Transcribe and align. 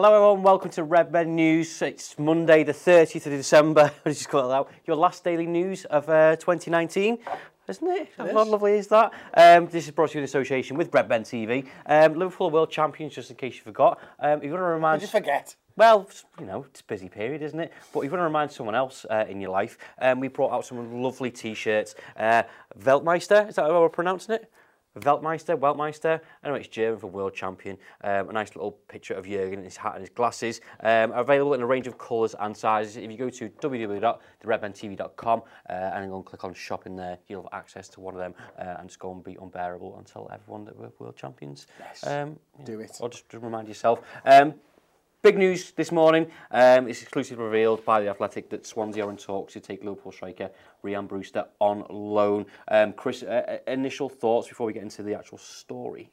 Hello 0.00 0.14
everyone, 0.14 0.44
welcome 0.44 0.70
to 0.70 0.84
Red 0.84 1.10
Men 1.10 1.34
News. 1.34 1.82
It's 1.82 2.16
Monday 2.20 2.62
the 2.62 2.72
30th 2.72 3.26
of 3.26 3.32
December. 3.32 3.90
I 4.06 4.10
just 4.10 4.28
call 4.28 4.48
it 4.48 4.54
out. 4.54 4.70
Your 4.86 4.94
last 4.94 5.24
daily 5.24 5.44
news 5.44 5.86
of 5.86 6.08
uh, 6.08 6.36
2019. 6.36 7.18
Isn't 7.66 7.88
it? 7.88 8.08
How 8.16 8.26
is. 8.26 8.32
lovely 8.32 8.74
is 8.74 8.86
that? 8.86 9.12
Um, 9.34 9.66
this 9.66 9.86
is 9.86 9.90
brought 9.90 10.10
to 10.10 10.14
you 10.14 10.20
in 10.20 10.24
association 10.24 10.76
with 10.76 10.94
Red 10.94 11.08
Men 11.08 11.24
TV. 11.24 11.66
Um, 11.84 12.14
Liverpool 12.14 12.46
are 12.46 12.50
world 12.50 12.70
champions, 12.70 13.16
just 13.16 13.30
in 13.30 13.36
case 13.36 13.56
you 13.56 13.62
forgot. 13.62 13.98
Um, 14.20 14.40
you've 14.40 14.52
got 14.52 14.58
to 14.58 14.62
remind 14.62 15.00
Did 15.00 15.08
you 15.08 15.10
forget? 15.10 15.56
Well, 15.74 16.08
you 16.38 16.46
know, 16.46 16.64
it's 16.70 16.80
a 16.80 16.84
busy 16.84 17.08
period, 17.08 17.42
isn't 17.42 17.58
it? 17.58 17.72
But 17.92 18.02
you've 18.02 18.12
got 18.12 18.18
to 18.18 18.22
remind 18.22 18.52
someone 18.52 18.76
else 18.76 19.04
uh, 19.10 19.24
in 19.28 19.40
your 19.40 19.50
life. 19.50 19.78
Um, 20.00 20.20
we 20.20 20.28
brought 20.28 20.52
out 20.52 20.64
some 20.64 21.02
lovely 21.02 21.32
T-shirts. 21.32 21.96
Uh, 22.16 22.44
Weltmeister, 22.84 23.48
is 23.48 23.56
that 23.56 23.62
how 23.62 23.80
we're 23.80 23.88
pronouncing 23.88 24.36
it? 24.36 24.48
Weltmeister, 25.00 25.56
Weltmeister. 25.56 26.20
Anyway, 26.44 26.60
it's 26.60 26.68
German 26.68 26.98
for 26.98 27.08
world 27.08 27.34
champion. 27.34 27.76
Um, 28.02 28.30
a 28.30 28.32
nice 28.32 28.54
little 28.54 28.72
picture 28.88 29.14
of 29.14 29.26
Jurgen 29.26 29.58
in 29.58 29.64
his 29.64 29.76
hat 29.76 29.92
and 29.94 30.00
his 30.00 30.10
glasses. 30.10 30.60
Um, 30.80 31.12
available 31.12 31.54
in 31.54 31.62
a 31.62 31.66
range 31.66 31.86
of 31.86 31.98
colours 31.98 32.34
and 32.38 32.56
sizes. 32.56 32.96
If 32.96 33.10
you 33.10 33.16
go 33.16 33.30
to 33.30 33.48
www.theredmentv.com 33.48 35.42
uh, 35.68 35.72
and 35.72 36.10
go 36.10 36.16
and 36.16 36.24
click 36.24 36.44
on 36.44 36.54
shop 36.54 36.86
in 36.86 36.96
there, 36.96 37.18
you'll 37.28 37.42
have 37.42 37.52
access 37.52 37.88
to 37.90 38.00
one 38.00 38.14
of 38.14 38.20
them 38.20 38.34
uh, 38.58 38.76
and 38.78 38.88
just 38.88 38.98
go 38.98 39.12
and 39.12 39.22
be 39.22 39.36
unbearable 39.40 39.96
and 39.96 40.06
tell 40.06 40.30
everyone 40.32 40.64
that 40.64 40.76
we're 40.76 40.90
world 40.98 41.16
champions. 41.16 41.66
Yes. 41.78 42.06
Um, 42.06 42.38
Do 42.64 42.80
it. 42.80 42.96
Or 43.00 43.08
just, 43.08 43.28
just 43.28 43.42
remind 43.42 43.68
yourself. 43.68 44.00
Um, 44.24 44.54
Big 45.20 45.36
news 45.36 45.72
this 45.72 45.90
morning. 45.90 46.30
Um, 46.52 46.86
it's 46.86 47.02
exclusively 47.02 47.44
revealed 47.44 47.84
by 47.84 48.00
the 48.00 48.08
Athletic 48.08 48.48
that 48.50 48.64
Swansea 48.64 49.04
are 49.04 49.10
in 49.10 49.16
talks 49.16 49.54
to 49.54 49.60
take 49.60 49.82
Liverpool 49.82 50.12
striker 50.12 50.48
Rhian 50.84 51.08
Brewster 51.08 51.44
on 51.58 51.84
loan. 51.90 52.46
Um, 52.68 52.92
Chris, 52.92 53.24
uh, 53.24 53.58
uh, 53.66 53.72
initial 53.72 54.08
thoughts 54.08 54.46
before 54.46 54.68
we 54.68 54.72
get 54.72 54.84
into 54.84 55.02
the 55.02 55.14
actual 55.14 55.38
story. 55.38 56.12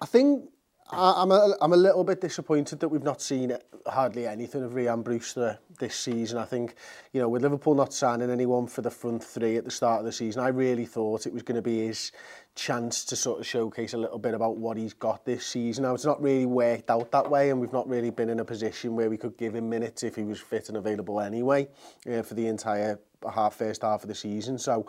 I 0.00 0.06
think 0.06 0.48
I'm 0.90 1.32
a, 1.32 1.56
I'm 1.60 1.72
a 1.72 1.76
little 1.76 2.04
bit 2.04 2.20
disappointed 2.20 2.78
that 2.80 2.88
we've 2.88 3.02
not 3.02 3.20
seen 3.20 3.56
hardly 3.86 4.26
anything 4.26 4.62
of 4.62 4.74
Ryan 4.74 5.02
Brewster 5.02 5.58
this 5.80 5.96
season. 5.96 6.38
I 6.38 6.44
think, 6.44 6.76
you 7.12 7.20
know, 7.20 7.28
with 7.28 7.42
Liverpool 7.42 7.74
not 7.74 7.92
signing 7.92 8.30
anyone 8.30 8.68
for 8.68 8.82
the 8.82 8.90
front 8.90 9.22
three 9.22 9.56
at 9.56 9.64
the 9.64 9.70
start 9.70 10.00
of 10.00 10.06
the 10.06 10.12
season, 10.12 10.42
I 10.42 10.48
really 10.48 10.86
thought 10.86 11.26
it 11.26 11.32
was 11.32 11.42
going 11.42 11.56
to 11.56 11.62
be 11.62 11.86
his 11.86 12.12
chance 12.54 13.04
to 13.06 13.16
sort 13.16 13.40
of 13.40 13.46
showcase 13.46 13.94
a 13.94 13.98
little 13.98 14.18
bit 14.18 14.34
about 14.34 14.58
what 14.58 14.76
he's 14.76 14.94
got 14.94 15.24
this 15.24 15.44
season. 15.44 15.82
Now, 15.82 15.94
it's 15.94 16.04
not 16.04 16.22
really 16.22 16.46
worked 16.46 16.88
out 16.88 17.10
that 17.10 17.28
way, 17.28 17.50
and 17.50 17.60
we've 17.60 17.72
not 17.72 17.88
really 17.88 18.10
been 18.10 18.30
in 18.30 18.38
a 18.38 18.44
position 18.44 18.94
where 18.94 19.10
we 19.10 19.16
could 19.16 19.36
give 19.36 19.54
him 19.56 19.68
minutes 19.68 20.04
if 20.04 20.14
he 20.14 20.22
was 20.22 20.40
fit 20.40 20.68
and 20.68 20.78
available 20.78 21.20
anyway 21.20 21.68
uh, 22.10 22.22
for 22.22 22.34
the 22.34 22.46
entire 22.46 23.00
half 23.34 23.56
first 23.56 23.82
half 23.82 24.02
of 24.02 24.08
the 24.08 24.14
season. 24.14 24.56
So 24.56 24.86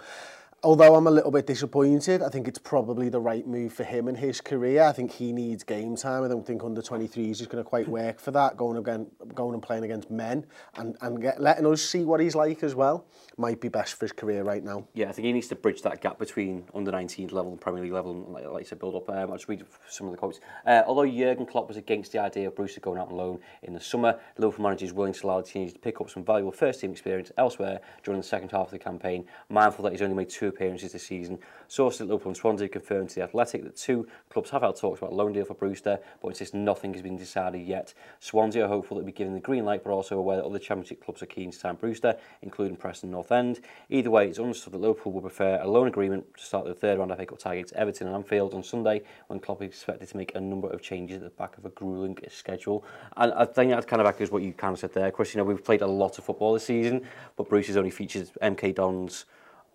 although 0.64 0.96
I'm 0.96 1.08
a 1.08 1.12
little 1.12 1.32
bit 1.32 1.46
disappointed, 1.46 2.22
I 2.22 2.30
think 2.30 2.48
it's 2.48 2.60
probably 2.60 3.10
the 3.10 3.20
right 3.20 3.46
move 3.46 3.74
for 3.74 3.84
him 3.84 4.08
and 4.08 4.18
his 4.18 4.42
career. 4.42 4.84
I 4.84 4.92
think 4.92 5.12
he 5.12 5.32
needs 5.32 5.64
game 5.64 5.96
time. 5.96 6.24
I 6.24 6.28
don't 6.28 6.46
think 6.46 6.64
under 6.64 6.82
23s 6.82 7.42
is 7.42 7.48
going 7.48 7.64
to 7.64 7.70
quite 7.70 7.88
work 7.88 8.20
for 8.20 8.32
that. 8.32 8.58
Going 8.58 8.78
again, 8.78 9.08
going 9.34 9.54
and 9.54 9.62
playing 9.62 9.84
against 9.84 10.10
men 10.10 10.46
and 10.76 10.98
and 11.02 11.22
get, 11.22 11.40
letting 11.40 11.66
us 11.66 11.82
see 11.82 12.04
what 12.04 12.20
he's 12.20 12.36
like 12.36 12.64
as 12.64 12.76
well 12.76 13.06
might 13.38 13.62
be 13.62 13.70
best 13.70 13.96
for 13.96 14.06
his 14.06 14.12
career 14.12 14.44
right 14.44 14.64
now. 14.64 14.88
Yeah, 14.94 15.10
I 15.10 15.12
think 15.12 15.26
he 15.28 15.32
needs 15.32 15.48
to 15.50 15.56
bridge 15.56 15.84
that 15.84 16.02
gap 16.02 16.18
between 16.18 16.66
under 16.74 16.92
19 16.92 17.30
level 17.30 17.52
and 17.52 17.62
Premier 17.62 17.84
League 17.84 17.94
level, 17.94 18.12
and 18.12 18.28
like, 18.34 18.46
like 18.46 18.66
I 18.66 18.68
said, 18.68 18.80
build 18.80 18.96
up. 18.96 19.10
Um, 19.10 19.32
I'll 19.32 19.38
just 19.38 19.48
read 19.48 19.64
some 19.88 20.08
of 20.08 20.12
the 20.12 20.18
quotes. 20.18 20.40
Uh, 20.66 20.82
although 20.88 21.06
Jurgen 21.06 21.46
Klopp 21.46 21.68
was 21.68 21.78
against 21.78 22.12
the 22.12 22.20
idea 22.20 22.48
of 22.48 22.56
Brewster 22.56 22.80
going 22.80 23.00
out 23.00 23.10
on 23.10 23.16
loan 23.16 23.40
in 23.62 23.74
the 23.74 23.80
summer, 23.80 24.20
Liverpool 24.38 24.64
manager 24.64 24.86
is 24.86 24.94
willing 24.94 25.14
to 25.14 25.28
allow 25.28 25.42
the 25.42 25.48
teams 25.48 25.72
to 25.74 25.80
pick 25.80 26.02
up 26.02 26.10
some 26.10 26.26
valuable 26.26 26.52
first-team 26.52 26.92
experience 26.92 27.32
elsewhere 27.38 27.80
during 28.04 28.20
the 28.20 28.28
second 28.28 28.52
half 28.52 28.68
of 28.68 28.72
the 28.72 28.80
campaign, 28.80 29.26
mindful 29.50 29.84
that 29.84 29.92
he's 29.92 30.02
only 30.02 30.16
made 30.16 30.30
two 30.30 30.47
appearances 30.48 30.94
this 30.94 31.04
season. 31.04 31.40
Sources 31.68 32.02
at 32.02 32.08
Liverpool 32.08 32.30
and 32.30 32.38
Swansea 32.38 32.68
confirmed 32.68 33.10
to 33.10 33.16
The 33.16 33.24
Athletic 33.24 33.64
that 33.64 33.76
two 33.76 34.08
clubs 34.30 34.50
have 34.52 34.62
had 34.62 34.76
talks 34.76 35.00
about 35.00 35.12
a 35.12 35.16
loan 35.16 35.34
deal 35.34 35.46
for 35.46 35.54
Brewster, 35.54 36.00
but 36.22 36.30
insist 36.30 36.54
nothing 36.54 36.94
has 36.94 37.02
been 37.02 37.18
decided 37.18 37.68
yet. 37.68 37.94
Swansea 38.20 38.66
are 38.66 38.68
hopeful 38.68 38.96
that 38.98 39.04
will 39.04 39.08
be 39.08 39.12
given 39.12 39.34
the 39.34 39.40
green 39.40 39.66
light, 39.66 39.84
but 39.84 39.92
also 39.92 40.18
aware 40.18 40.38
that 40.38 40.46
other 40.46 40.60
Championship 40.60 41.04
clubs 41.04 41.22
are 41.22 41.28
keen 41.28 41.52
to 41.52 41.58
sign 41.58 41.76
Brewster, 41.76 42.16
including 42.42 42.78
Preston 42.78 43.12
North 43.12 43.32
End. 43.32 43.60
Either 43.90 44.10
way, 44.10 44.28
it's 44.28 44.40
understood 44.40 44.74
that 44.74 44.82
Liverpool 44.82 45.12
will 45.12 45.22
prefer 45.22 45.60
a 45.62 45.68
loan 45.68 45.88
agreement 45.88 46.26
to 46.38 46.44
start 46.44 46.66
the 46.66 46.74
third 46.74 47.00
round 47.00 47.16
FA 47.16 47.26
Cup 47.26 47.40
tie 47.40 47.54
against 47.56 47.74
Everton 47.74 48.08
and 48.08 48.16
Anfield 48.16 48.54
on 48.54 48.64
Sunday, 48.64 49.02
when 49.28 49.40
Klopp 49.40 49.62
is 49.62 49.70
expected 49.70 50.10
to 50.10 50.18
make 50.18 50.36
a 50.36 50.40
number 50.40 50.70
of 50.70 50.82
changes 50.82 51.18
at 51.18 51.24
the 51.24 51.30
back 51.32 51.58
of 51.58 51.66
a 51.66 51.70
grueling 51.70 52.18
schedule. 52.30 52.86
And 53.16 53.34
I 53.34 53.46
think 53.46 53.72
that 53.72 53.88
kind 53.88 54.02
of 54.02 54.08
echoes 54.08 54.32
what 54.32 54.44
you 54.44 54.54
kind 54.54 54.74
of 54.74 54.80
said 54.80 54.94
there, 54.94 55.12
Chris. 55.12 55.34
You 55.34 55.40
know, 55.40 55.44
we've 55.46 55.64
played 55.64 55.82
a 55.82 55.88
lot 55.88 56.18
of 56.18 56.24
football 56.24 56.54
this 56.54 56.66
season, 56.66 57.04
but 57.36 57.50
Bruce 57.50 57.68
has 57.68 57.78
only 57.78 57.92
featured 57.92 58.30
MK 58.42 58.76
Dons, 58.76 59.26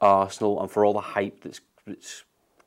Arsenal, 0.03 0.61
and 0.61 0.71
for 0.71 0.85
all 0.85 0.93
the 0.93 1.01
hype 1.01 1.43
that's, 1.43 1.61
that's 1.87 2.25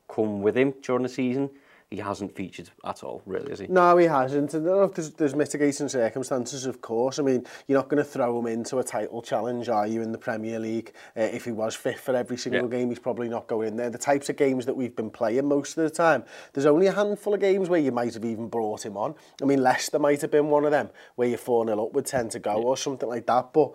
come 0.08 0.42
with 0.42 0.56
him 0.56 0.74
during 0.82 1.02
the 1.02 1.08
season, 1.08 1.50
he 1.96 2.02
hasn't 2.02 2.36
featured 2.36 2.68
at 2.84 3.02
all, 3.02 3.22
really, 3.24 3.48
has 3.48 3.58
he? 3.58 3.66
No, 3.68 3.96
he 3.96 4.04
hasn't. 4.04 4.52
And 4.52 4.66
there's, 4.66 5.12
there's 5.12 5.34
mitigating 5.34 5.88
circumstances, 5.88 6.66
of 6.66 6.82
course. 6.82 7.18
I 7.18 7.22
mean, 7.22 7.46
you're 7.66 7.78
not 7.78 7.88
going 7.88 7.96
to 8.04 8.08
throw 8.08 8.38
him 8.38 8.46
into 8.46 8.78
a 8.78 8.84
title 8.84 9.22
challenge, 9.22 9.70
are 9.70 9.86
you, 9.86 10.02
in 10.02 10.12
the 10.12 10.18
Premier 10.18 10.58
League? 10.58 10.92
Uh, 11.16 11.22
if 11.22 11.46
he 11.46 11.52
was 11.52 11.74
fit 11.74 11.98
for 11.98 12.14
every 12.14 12.36
single 12.36 12.64
Yeah. 12.64 12.78
game, 12.78 12.90
he's 12.90 12.98
probably 12.98 13.30
not 13.30 13.46
going 13.46 13.68
in 13.68 13.76
there. 13.76 13.88
The 13.88 13.96
types 13.96 14.28
of 14.28 14.36
games 14.36 14.66
that 14.66 14.76
we've 14.76 14.94
been 14.94 15.10
playing 15.10 15.46
most 15.48 15.78
of 15.78 15.84
the 15.84 15.90
time, 15.90 16.24
there's 16.52 16.66
only 16.66 16.86
a 16.86 16.92
handful 16.92 17.32
of 17.32 17.40
games 17.40 17.70
where 17.70 17.80
you 17.80 17.92
might 17.92 18.12
have 18.12 18.26
even 18.26 18.48
brought 18.48 18.84
him 18.84 18.98
on. 18.98 19.14
I 19.40 19.46
mean, 19.46 19.62
Leicester 19.62 19.98
might 19.98 20.20
have 20.20 20.30
been 20.30 20.50
one 20.50 20.66
of 20.66 20.72
them, 20.72 20.90
where 21.14 21.28
you're 21.28 21.38
4-0 21.38 21.86
up 21.86 21.92
with 21.94 22.04
10 22.04 22.28
to 22.30 22.38
go 22.38 22.62
or 22.62 22.76
something 22.76 23.08
like 23.08 23.24
that. 23.26 23.54
But 23.54 23.72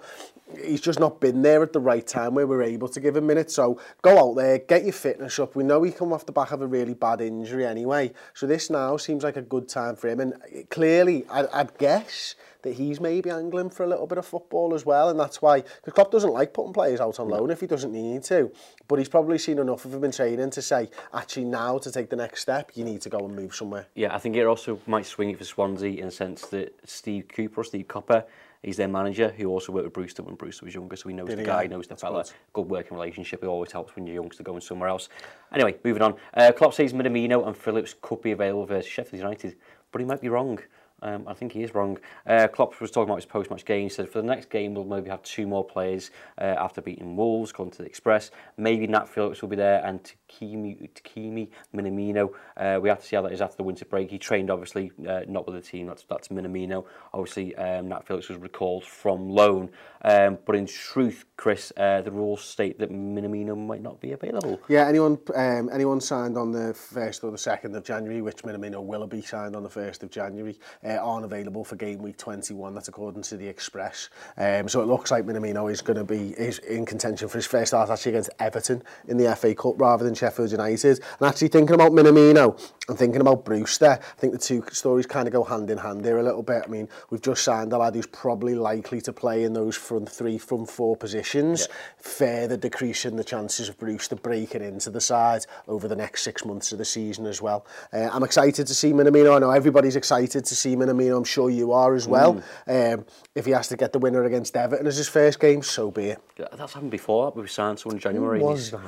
he's 0.63 0.81
just 0.81 0.99
not 0.99 1.19
been 1.19 1.41
there 1.41 1.63
at 1.63 1.73
the 1.73 1.79
right 1.79 2.05
time 2.05 2.35
where 2.35 2.45
we're 2.45 2.61
able 2.61 2.89
to 2.89 2.99
give 2.99 3.15
him 3.15 3.25
minutes. 3.25 3.55
So 3.55 3.79
go 4.01 4.29
out 4.31 4.35
there, 4.35 4.59
get 4.59 4.83
your 4.83 4.93
fitness 4.93 5.39
up. 5.39 5.55
We 5.55 5.63
know 5.63 5.81
he 5.83 5.91
come 5.91 6.13
off 6.13 6.25
the 6.25 6.31
back 6.31 6.51
of 6.51 6.61
a 6.61 6.67
really 6.67 6.93
bad 6.93 7.21
injury 7.21 7.65
anyway. 7.65 8.10
So 8.33 8.47
this 8.47 8.69
now 8.69 8.97
seems 8.97 9.23
like 9.23 9.38
a 9.38 9.41
good 9.41 9.67
time 9.67 9.95
for 9.95 10.07
him. 10.07 10.19
And 10.19 10.33
clearly, 10.69 11.25
I, 11.29 11.45
I'd 11.53 11.77
guess 11.77 12.35
that 12.63 12.73
he's 12.73 12.99
maybe 12.99 13.29
angling 13.29 13.69
for 13.69 13.83
a 13.83 13.88
little 13.88 14.07
bit 14.07 14.17
of 14.17 14.25
football 14.25 14.73
as 14.73 14.85
well. 14.85 15.09
And 15.09 15.19
that's 15.19 15.41
why, 15.41 15.61
because 15.61 15.94
Klopp 15.94 16.11
doesn't 16.11 16.31
like 16.31 16.53
putting 16.53 16.73
players 16.73 16.99
out 16.99 17.19
on 17.19 17.29
loan 17.29 17.49
if 17.49 17.59
he 17.59 17.67
doesn't 17.67 17.91
need 17.91 18.23
to. 18.23 18.51
But 18.88 18.99
he's 18.99 19.09
probably 19.09 19.38
seen 19.38 19.59
enough 19.59 19.85
of 19.85 19.94
him 19.94 20.03
in 20.03 20.11
training 20.11 20.51
to 20.51 20.61
say, 20.61 20.89
actually 21.13 21.45
now 21.45 21.77
to 21.79 21.91
take 21.91 22.09
the 22.09 22.16
next 22.16 22.41
step, 22.41 22.72
you 22.75 22.83
need 22.83 23.01
to 23.01 23.09
go 23.09 23.19
and 23.19 23.35
move 23.35 23.55
somewhere. 23.55 23.88
Yeah, 23.95 24.13
I 24.13 24.19
think 24.19 24.35
it 24.35 24.45
also 24.45 24.79
might 24.85 25.05
swing 25.05 25.31
it 25.31 25.38
for 25.38 25.45
Swansea 25.45 25.99
in 25.99 26.05
the 26.05 26.11
sense 26.11 26.47
that 26.47 26.78
Steve 26.85 27.28
Cooper 27.28 27.63
Steve 27.63 27.88
Copper, 27.88 28.25
he's 28.63 28.77
their 28.77 28.88
manager 28.88 29.29
who 29.38 29.47
also 29.47 29.72
worked 29.72 29.85
with 29.85 29.94
Brewster 29.94 30.23
when 30.23 30.35
Brewster 30.35 30.66
was 30.66 30.73
younger, 30.75 30.95
so 30.95 31.09
he 31.09 31.16
knows 31.16 31.29
Did 31.29 31.38
the 31.39 31.44
he? 31.44 31.45
guy, 31.47 31.61
Yeah, 31.63 31.69
knows 31.69 31.88
the 31.88 31.95
fella. 31.95 32.25
good. 32.53 32.67
Working 32.67 32.95
relationship. 32.97 33.44
It 33.44 33.47
always 33.47 33.72
helps 33.72 33.95
when 33.95 34.05
you're 34.07 34.16
youngster 34.22 34.44
going 34.44 34.61
somewhere 34.61 34.89
else. 34.89 35.09
Anyway, 35.53 35.75
moving 35.83 36.01
on. 36.03 36.16
Uh, 36.33 36.51
Klopp 36.51 36.73
says 36.73 36.94
Minamino 36.94 37.47
and 37.47 37.55
Phillips 37.57 37.95
could 38.01 38.22
be 38.22 38.31
available 38.31 38.66
versus 38.66 38.89
Sheffield 38.91 39.22
United, 39.22 39.55
but 39.91 39.99
he 39.99 40.05
might 40.05 40.22
be 40.22 40.29
wrong. 40.29 40.59
Um, 41.01 41.28
I 41.28 41.34
think 41.34 41.53
he 41.53 41.63
is 41.63 41.73
wrong. 41.73 41.97
Uh, 42.28 42.47
Klopp 42.47 42.79
was 42.79 42.91
talking 42.91 43.09
about 43.09 43.17
his 43.17 43.25
post-match 43.25 43.66
game. 43.66 43.84
He 43.84 43.89
said 43.89 44.09
for 44.09 44.22
the 44.22 44.28
next 44.28 44.50
game 44.50 44.73
we'll 44.73 44.85
maybe 44.85 45.09
have 45.09 45.23
two 45.23 45.47
more 45.47 45.66
players 45.66 46.12
uh, 46.39 46.56
after 46.57 46.81
beating 46.81 47.16
Wolves, 47.16 47.51
going 47.51 47.72
to 47.72 47.78
the 47.79 47.85
Express. 47.85 48.31
Maybe 48.57 48.88
Nat 48.88 49.09
Phillips 49.09 49.41
will 49.41 49.50
be 49.50 49.56
there 49.56 49.84
and 49.85 50.01
Takumi, 50.03 50.90
Takumi 50.94 51.50
Minamino. 51.75 52.31
Uh, 52.56 52.79
we 52.81 52.90
have 52.90 53.00
to 53.01 53.06
see 53.06 53.16
how 53.16 53.22
that 53.23 53.31
is 53.31 53.41
after 53.41 53.57
the 53.57 53.63
winter 53.63 53.85
break. 53.85 54.09
He 54.09 54.17
trained 54.17 54.50
obviously 54.50 54.91
uh, 55.07 55.22
not 55.28 55.45
with 55.45 55.56
the 55.56 55.61
team. 55.61 55.88
That's 55.88 56.03
that's 56.09 56.28
Minamino. 56.29 56.85
Obviously 57.13 57.56
um, 57.56 57.90
Nat 57.90 58.06
Phillips 58.06 58.29
was 58.29 58.38
recalled 58.38 58.85
from 58.85 59.29
loan. 59.29 59.72
Um, 60.03 60.40
but 60.45 60.56
in 60.56 60.66
truth, 60.66 61.25
Chris, 61.38 61.72
uh, 61.78 62.01
the 62.01 62.11
rules 62.11 62.41
state 62.41 62.79
that 62.79 62.91
Minamino 62.91 63.57
might 63.57 63.81
not 63.81 64.00
be 64.00 64.11
available. 64.13 64.59
Yeah, 64.67 64.88
anyone 64.88 65.19
um, 65.35 65.69
anyone 65.72 66.01
signed 66.01 66.38
on 66.38 66.51
the 66.51 66.73
1st 66.73 67.23
or 67.23 67.31
the 67.31 67.38
2nd 67.38 67.75
of 67.75 67.84
January, 67.84 68.22
which 68.22 68.38
Minamino 68.44 68.84
will 68.84 69.07
be 69.07 69.22
signed 69.22 69.56
on 69.56 69.63
the 69.63 69.69
1st 69.69 70.03
of 70.03 70.09
January, 70.09 70.57
uh, 70.97 71.03
aren't 71.03 71.25
available 71.25 71.63
for 71.63 71.75
game 71.75 72.02
week 72.02 72.18
21. 72.18 72.74
That's 72.74 72.88
according 72.88 73.24
to 73.24 73.38
the 73.38 73.47
Express. 73.47 74.09
Um, 74.38 74.68
so 74.68 74.81
it 74.81 74.88
looks 74.88 75.12
like 75.12 75.25
Minamino 75.25 75.72
is 75.72 75.81
going 75.81 75.97
to 75.97 76.03
be 76.03 76.31
is 76.31 76.59
in 76.59 76.85
contention 76.85 77.28
for 77.28 77.38
his 77.38 77.46
first 77.46 77.69
start 77.69 77.90
actually 77.90 78.13
against 78.13 78.29
Everton 78.40 78.84
in 79.07 79.18
the 79.18 79.35
FA 79.35 79.56
Cup 79.56 79.79
rather 79.79 80.03
than 80.03 80.13
Sheffield 80.13 80.52
United. 80.52 81.00
And 81.19 81.29
actually 81.29 81.50
thinking 81.50 81.75
about 81.75 81.91
Minamino, 81.91 82.59
and 82.91 83.00
thinking 83.00 83.22
about 83.22 83.46
Brewster, 83.46 83.91
I 84.02 84.19
think 84.19 84.34
the 84.34 84.40
two 84.40 84.63
stories 84.72 85.06
kind 85.07 85.28
of 85.28 85.31
go 85.34 85.44
hand 85.44 85.69
in 85.72 85.78
hand 85.79 86.06
here 86.06 86.19
a 86.19 86.24
little 86.24 86.44
bit. 86.44 86.63
I 86.66 86.68
mean, 86.68 86.90
we've 87.09 87.22
just 87.22 87.44
signed 87.44 87.72
a 87.74 87.78
lad 87.78 87.96
who's 87.96 88.06
probably 88.06 88.53
likely 88.53 89.02
to 89.02 89.14
play 89.14 89.43
in 89.43 89.53
those 89.53 89.76
front 89.76 90.09
three, 90.09 90.38
front 90.38 90.70
four 90.70 90.96
positions, 90.97 91.61
Yeah. 91.70 91.76
further 91.97 92.58
decreasing 92.58 93.16
the 93.16 93.23
chances 93.23 93.70
of 93.70 93.78
Brewster 93.79 94.16
breaking 94.17 94.61
into 94.61 94.90
the 94.90 95.02
side 95.02 95.46
over 95.67 95.88
the 95.88 95.96
next 95.96 96.23
six 96.23 96.46
months 96.46 96.72
of 96.72 96.78
the 96.78 96.85
season 96.85 97.26
as 97.26 97.41
well. 97.41 97.66
Uh, 97.93 98.09
I'm 98.11 98.23
excited 98.23 98.67
to 98.67 98.76
see 98.76 98.91
Minamino. 98.94 99.35
I 99.35 99.40
know 99.40 99.52
everybody's 99.52 99.96
excited 99.96 100.46
to 100.46 100.55
see 100.55 100.76
Minamino. 100.76 101.17
I'm 101.17 101.23
sure 101.23 101.49
you 101.49 101.72
are 101.72 101.96
as 101.96 102.08
well. 102.08 102.44
Um, 102.67 103.05
if 103.35 103.46
he 103.46 103.52
has 103.52 103.70
to 103.70 103.78
get 103.78 103.94
the 103.94 103.99
winner 103.99 104.23
against 104.26 104.55
Everton 104.58 104.85
as 104.85 104.97
his 104.97 105.08
first 105.08 105.40
game, 105.40 105.64
so 105.64 105.90
be 105.91 106.08
it. 106.08 106.22
That's 106.37 106.73
happened 106.73 106.91
before. 106.91 107.32
We 107.32 107.47
signed 107.47 107.79
someone 107.79 107.96
in 107.96 108.02
January. 108.02 108.40
and 108.40 108.47
was 108.49 108.72
that? 108.72 108.82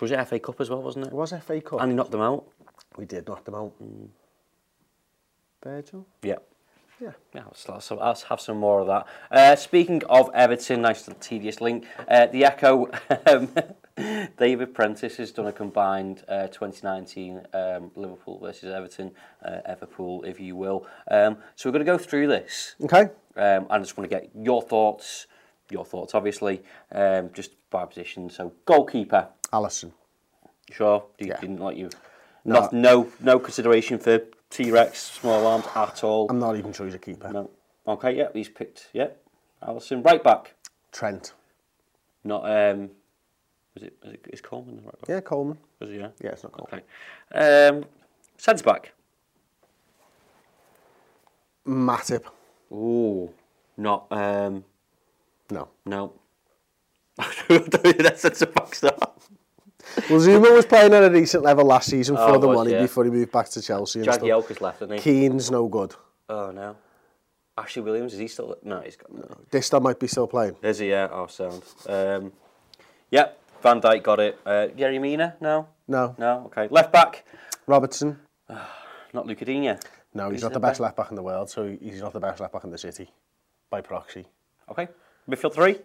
Was 0.00 0.12
it 0.12 0.24
FA 0.28 0.38
Cup 0.38 0.60
as 0.60 0.70
well, 0.70 0.80
wasn't 0.80 1.06
it? 1.06 1.08
It 1.08 1.14
was 1.14 1.32
FA 1.42 1.60
Cup. 1.60 1.80
And 1.80 1.90
he 1.90 1.96
knocked 1.96 2.12
them 2.12 2.20
out. 2.20 2.44
We 2.98 3.06
did 3.06 3.28
knock 3.28 3.44
them 3.44 3.54
out. 3.54 3.72
Virgil? 5.62 6.04
Yeah. 6.22 6.34
Yeah. 7.00 7.12
Yeah, 7.32 7.42
let's, 7.46 7.68
let's, 7.68 7.90
let's 7.92 8.22
have 8.24 8.40
some 8.40 8.58
more 8.58 8.80
of 8.80 8.88
that. 8.88 9.06
Uh, 9.30 9.54
speaking 9.54 10.02
of 10.08 10.30
Everton, 10.34 10.82
nice 10.82 11.06
little 11.06 11.20
tedious 11.20 11.60
link. 11.60 11.86
Uh, 12.08 12.26
the 12.26 12.44
Echo, 12.44 12.90
um, 13.26 13.48
David 14.36 14.74
Prentice 14.74 15.16
has 15.18 15.30
done 15.30 15.46
a 15.46 15.52
combined 15.52 16.24
uh, 16.28 16.48
2019 16.48 17.42
um, 17.54 17.92
Liverpool 17.94 18.40
versus 18.40 18.72
Everton, 18.74 19.12
uh, 19.44 19.58
Everpool, 19.70 20.26
if 20.26 20.40
you 20.40 20.56
will. 20.56 20.84
Um, 21.08 21.38
so 21.54 21.68
we're 21.68 21.74
going 21.74 21.86
to 21.86 21.92
go 21.92 21.98
through 21.98 22.26
this. 22.26 22.74
Okay. 22.82 23.10
Um, 23.36 23.68
I 23.70 23.78
just 23.78 23.96
want 23.96 24.10
to 24.10 24.16
get 24.16 24.30
your 24.34 24.60
thoughts, 24.60 25.28
your 25.70 25.84
thoughts, 25.84 26.16
obviously, 26.16 26.64
um, 26.90 27.30
just 27.32 27.52
by 27.70 27.84
position. 27.84 28.28
So 28.28 28.52
goalkeeper, 28.64 29.28
Alisson. 29.52 29.92
sure. 30.72 31.04
You 31.20 31.28
Yeah. 31.28 31.40
didn't 31.40 31.60
like 31.60 31.76
you. 31.76 31.90
No. 32.44 32.60
Not, 32.60 32.72
no, 32.72 33.08
no 33.20 33.38
consideration 33.38 33.98
for 33.98 34.20
T-Rex, 34.50 34.98
small 34.98 35.46
arms 35.46 35.66
at 35.74 36.02
all. 36.04 36.26
I'm 36.30 36.38
not 36.38 36.56
even 36.56 36.72
sure 36.72 36.86
he's 36.86 36.94
a 36.94 36.98
keeper. 36.98 37.30
no. 37.32 37.50
Okay, 37.86 38.16
yeah, 38.16 38.28
he's 38.34 38.48
picked. 38.50 38.88
Yeah, 38.92 39.08
Alisson, 39.62 40.04
right 40.04 40.22
back. 40.22 40.54
Trent. 40.92 41.32
Not 42.22 42.44
um, 42.44 42.90
was 43.74 43.82
it? 43.84 43.94
Is, 44.04 44.12
it, 44.12 44.26
is 44.30 44.40
Coleman 44.42 44.76
the 44.76 44.82
right 44.82 45.00
back? 45.00 45.08
Yeah, 45.08 45.20
Coleman. 45.20 45.56
Was 45.80 45.90
it? 45.90 45.94
Yeah. 46.00 46.08
Yeah, 46.22 46.30
it's 46.30 46.42
not 46.42 46.52
Coleman. 46.52 46.82
Okay. 47.32 47.68
Um, 47.68 47.84
centre 48.36 48.64
back. 48.64 48.92
Matip. 51.66 52.24
Ooh, 52.72 53.32
not 53.76 54.06
um, 54.10 54.64
No. 55.50 55.68
no. 55.86 56.12
That's 57.48 58.20
centre 58.20 58.46
back 58.46 58.74
start. 58.74 59.17
Well, 60.10 60.20
Zouma 60.20 60.52
was 60.54 60.66
playing 60.66 60.92
at 60.94 61.02
a 61.02 61.10
decent 61.10 61.42
level 61.42 61.64
last 61.64 61.90
season 61.90 62.16
for 62.16 62.22
Oh, 62.22 62.38
the 62.38 62.48
was, 62.48 62.56
money 62.56 62.72
yeah. 62.72 62.82
before 62.82 63.04
he 63.04 63.10
moved 63.10 63.32
back 63.32 63.48
to 63.50 63.62
Chelsea 63.62 64.00
and 64.00 64.12
stuff. 64.12 64.60
Left, 64.60 64.82
isn't 64.82 64.92
he? 64.96 65.00
Keane's 65.00 65.50
no 65.50 65.68
good. 65.68 65.94
Oh 66.28 66.50
no. 66.50 66.76
Ashley 67.56 67.82
Williams 67.82 68.12
is 68.14 68.20
he 68.20 68.28
still? 68.28 68.56
No, 68.62 68.80
he's 68.80 68.96
got. 68.96 69.12
No. 69.12 69.24
Dista 69.50 69.82
might 69.82 69.98
be 69.98 70.06
still 70.06 70.26
playing. 70.28 70.56
Is 70.62 70.78
he? 70.78 70.90
Yeah. 70.90 71.08
Oh, 71.10 71.26
sound. 71.26 71.62
Um, 71.88 72.32
yep. 73.10 73.38
Van 73.62 73.80
Dijk 73.80 74.02
got 74.04 74.20
it. 74.20 74.38
Uh, 74.46 74.68
Yerry 74.76 75.00
Mina? 75.00 75.34
No. 75.40 75.66
No. 75.88 76.14
No. 76.18 76.44
Okay. 76.46 76.68
Left 76.70 76.92
back. 76.92 77.24
Robertson. 77.66 78.18
Not 79.12 79.26
Luca 79.26 79.44
Digne. 79.44 79.76
No, 80.14 80.30
he's 80.30 80.42
not 80.42 80.48
the 80.52 80.54
the 80.54 80.60
best 80.60 80.72
best? 80.74 80.80
left 80.80 80.96
back 80.96 81.10
in 81.10 81.16
the 81.16 81.22
world, 81.22 81.50
so 81.50 81.76
he's 81.80 82.00
not 82.00 82.12
the 82.12 82.20
best 82.20 82.40
left 82.40 82.52
back 82.52 82.64
in 82.64 82.70
the 82.70 82.78
city 82.78 83.10
by 83.70 83.80
proxy. 83.80 84.26
Okay. 84.70 84.88
Midfield 85.28 85.54
three. 85.54 85.78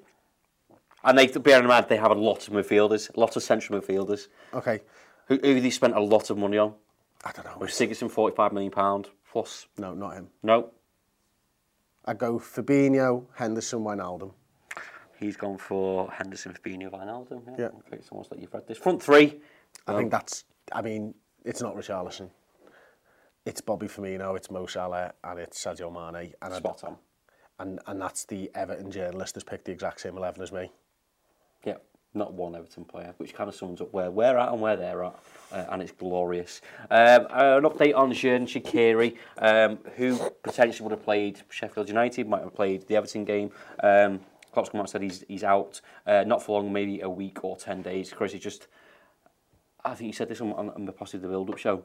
And 1.03 1.17
they, 1.17 1.27
bearing 1.27 1.63
in 1.63 1.67
mind, 1.69 1.88
they 1.89 1.97
have 1.97 2.11
a 2.11 2.15
lot 2.15 2.47
of 2.47 2.53
midfielders, 2.53 3.13
a 3.15 3.19
lot 3.19 3.35
of 3.35 3.44
central 3.44 3.79
midfielders, 3.79 4.27
Okay. 4.53 4.81
who, 5.27 5.38
who 5.44 5.59
they 5.59 5.69
spent 5.69 5.95
a 5.95 6.00
lot 6.00 6.29
of 6.29 6.38
money 6.38 6.57
on. 6.57 6.73
I 7.25 7.31
don't 7.33 7.45
know. 7.45 7.57
With 7.59 7.71
Sigurdsson, 7.71 8.09
£45 8.11 8.51
million 8.53 8.71
pound 8.71 9.09
plus. 9.31 9.67
No, 9.77 9.94
not 9.94 10.13
him. 10.15 10.29
No, 10.44 10.71
I 12.05 12.13
go 12.13 12.38
Fabinho, 12.39 13.25
Henderson, 13.35 13.79
Wijnaldum. 13.79 14.31
he's 15.19 15.38
gone 15.38 15.57
for 15.57 16.11
Henderson, 16.11 16.53
Fabinho, 16.53 16.91
Wijnaldum. 16.91 17.41
Yeah. 17.47 17.55
Yeah. 17.65 17.69
It's 17.94 18.09
almost 18.09 18.31
like 18.31 18.41
you've 18.41 18.53
read 18.53 18.67
this. 18.67 18.77
Front 18.77 19.01
three. 19.01 19.39
I 19.88 19.94
think 19.94 20.05
um, 20.05 20.09
that's. 20.09 20.44
I 20.71 20.81
mean, 20.81 21.13
it's 21.45 21.61
not 21.61 21.75
Richarlison. 21.75 22.29
It's 23.45 23.59
Bobby 23.61 23.88
Firmino, 23.88 24.38
it's 24.38 24.50
Mo 24.50 24.65
Salah, 24.67 25.13
and 25.23 25.39
it's 25.39 25.61
Sadio 25.61 25.91
Mane, 25.91 26.33
and 26.41 26.53
Spot 26.53 26.81
on. 26.85 26.95
and 27.59 27.79
and 27.88 28.00
that's 28.01 28.23
the 28.25 28.50
Everton 28.55 28.89
journalist 28.91 29.35
has 29.35 29.44
picked 29.44 29.65
the 29.65 29.71
exact 29.73 30.00
same 30.01 30.17
eleven 30.17 30.41
as 30.41 30.51
me. 30.53 30.71
Yeah, 31.65 31.77
not 32.13 32.33
one 32.33 32.56
Everton 32.56 32.86
player, 32.86 33.13
which 33.18 33.33
kind 33.33 33.48
of 33.48 33.56
sums 33.56 33.81
up 33.81 33.94
where 33.94 34.12
we're 34.12 34.38
at 34.38 34.51
and 34.51 34.62
where 34.62 34.75
they're 34.75 35.04
at, 35.04 35.19
uh, 35.51 35.65
and 35.69 35.81
it's 35.81 35.92
glorious. 35.92 36.62
Um, 36.92 37.27
uh, 37.30 37.57
an 37.57 37.63
update 37.63 37.95
on 37.95 38.12
Xherdan 38.12 38.48
Shaqiri, 38.48 39.18
um, 39.38 39.80
who 39.95 40.18
potentially 40.44 40.83
would 40.83 40.92
have 40.92 41.04
played 41.04 41.42
Sheffield 41.50 41.88
United, 41.88 42.27
might 42.27 42.44
have 42.44 42.54
played 42.54 42.88
the 42.88 42.95
Everton 42.95 43.25
game. 43.25 43.51
Um, 43.81 44.19
Klopp's 44.51 44.69
come 44.69 44.80
out 44.80 44.83
and 44.83 44.89
said 44.89 45.01
he's, 45.01 45.24
he's 45.27 45.44
out, 45.44 45.81
uh, 46.06 46.24
not 46.25 46.44
for 46.44 46.62
long, 46.62 46.71
maybe 46.71 47.01
a 47.01 47.10
week 47.10 47.44
or 47.44 47.57
10 47.57 47.81
days. 47.81 48.13
Chris, 48.13 48.33
he 48.33 48.39
just, 48.39 48.68
I 49.83 49.95
think 49.95 50.07
he 50.07 50.12
said 50.12 50.30
this 50.30 50.42
on, 50.42 50.54
on, 50.54 50.69
on 50.69 50.86
the 50.86 50.92
Possibly 50.92 51.21
the 51.21 51.27
Build 51.30 51.50
Up 51.50 51.57
show. 51.57 51.83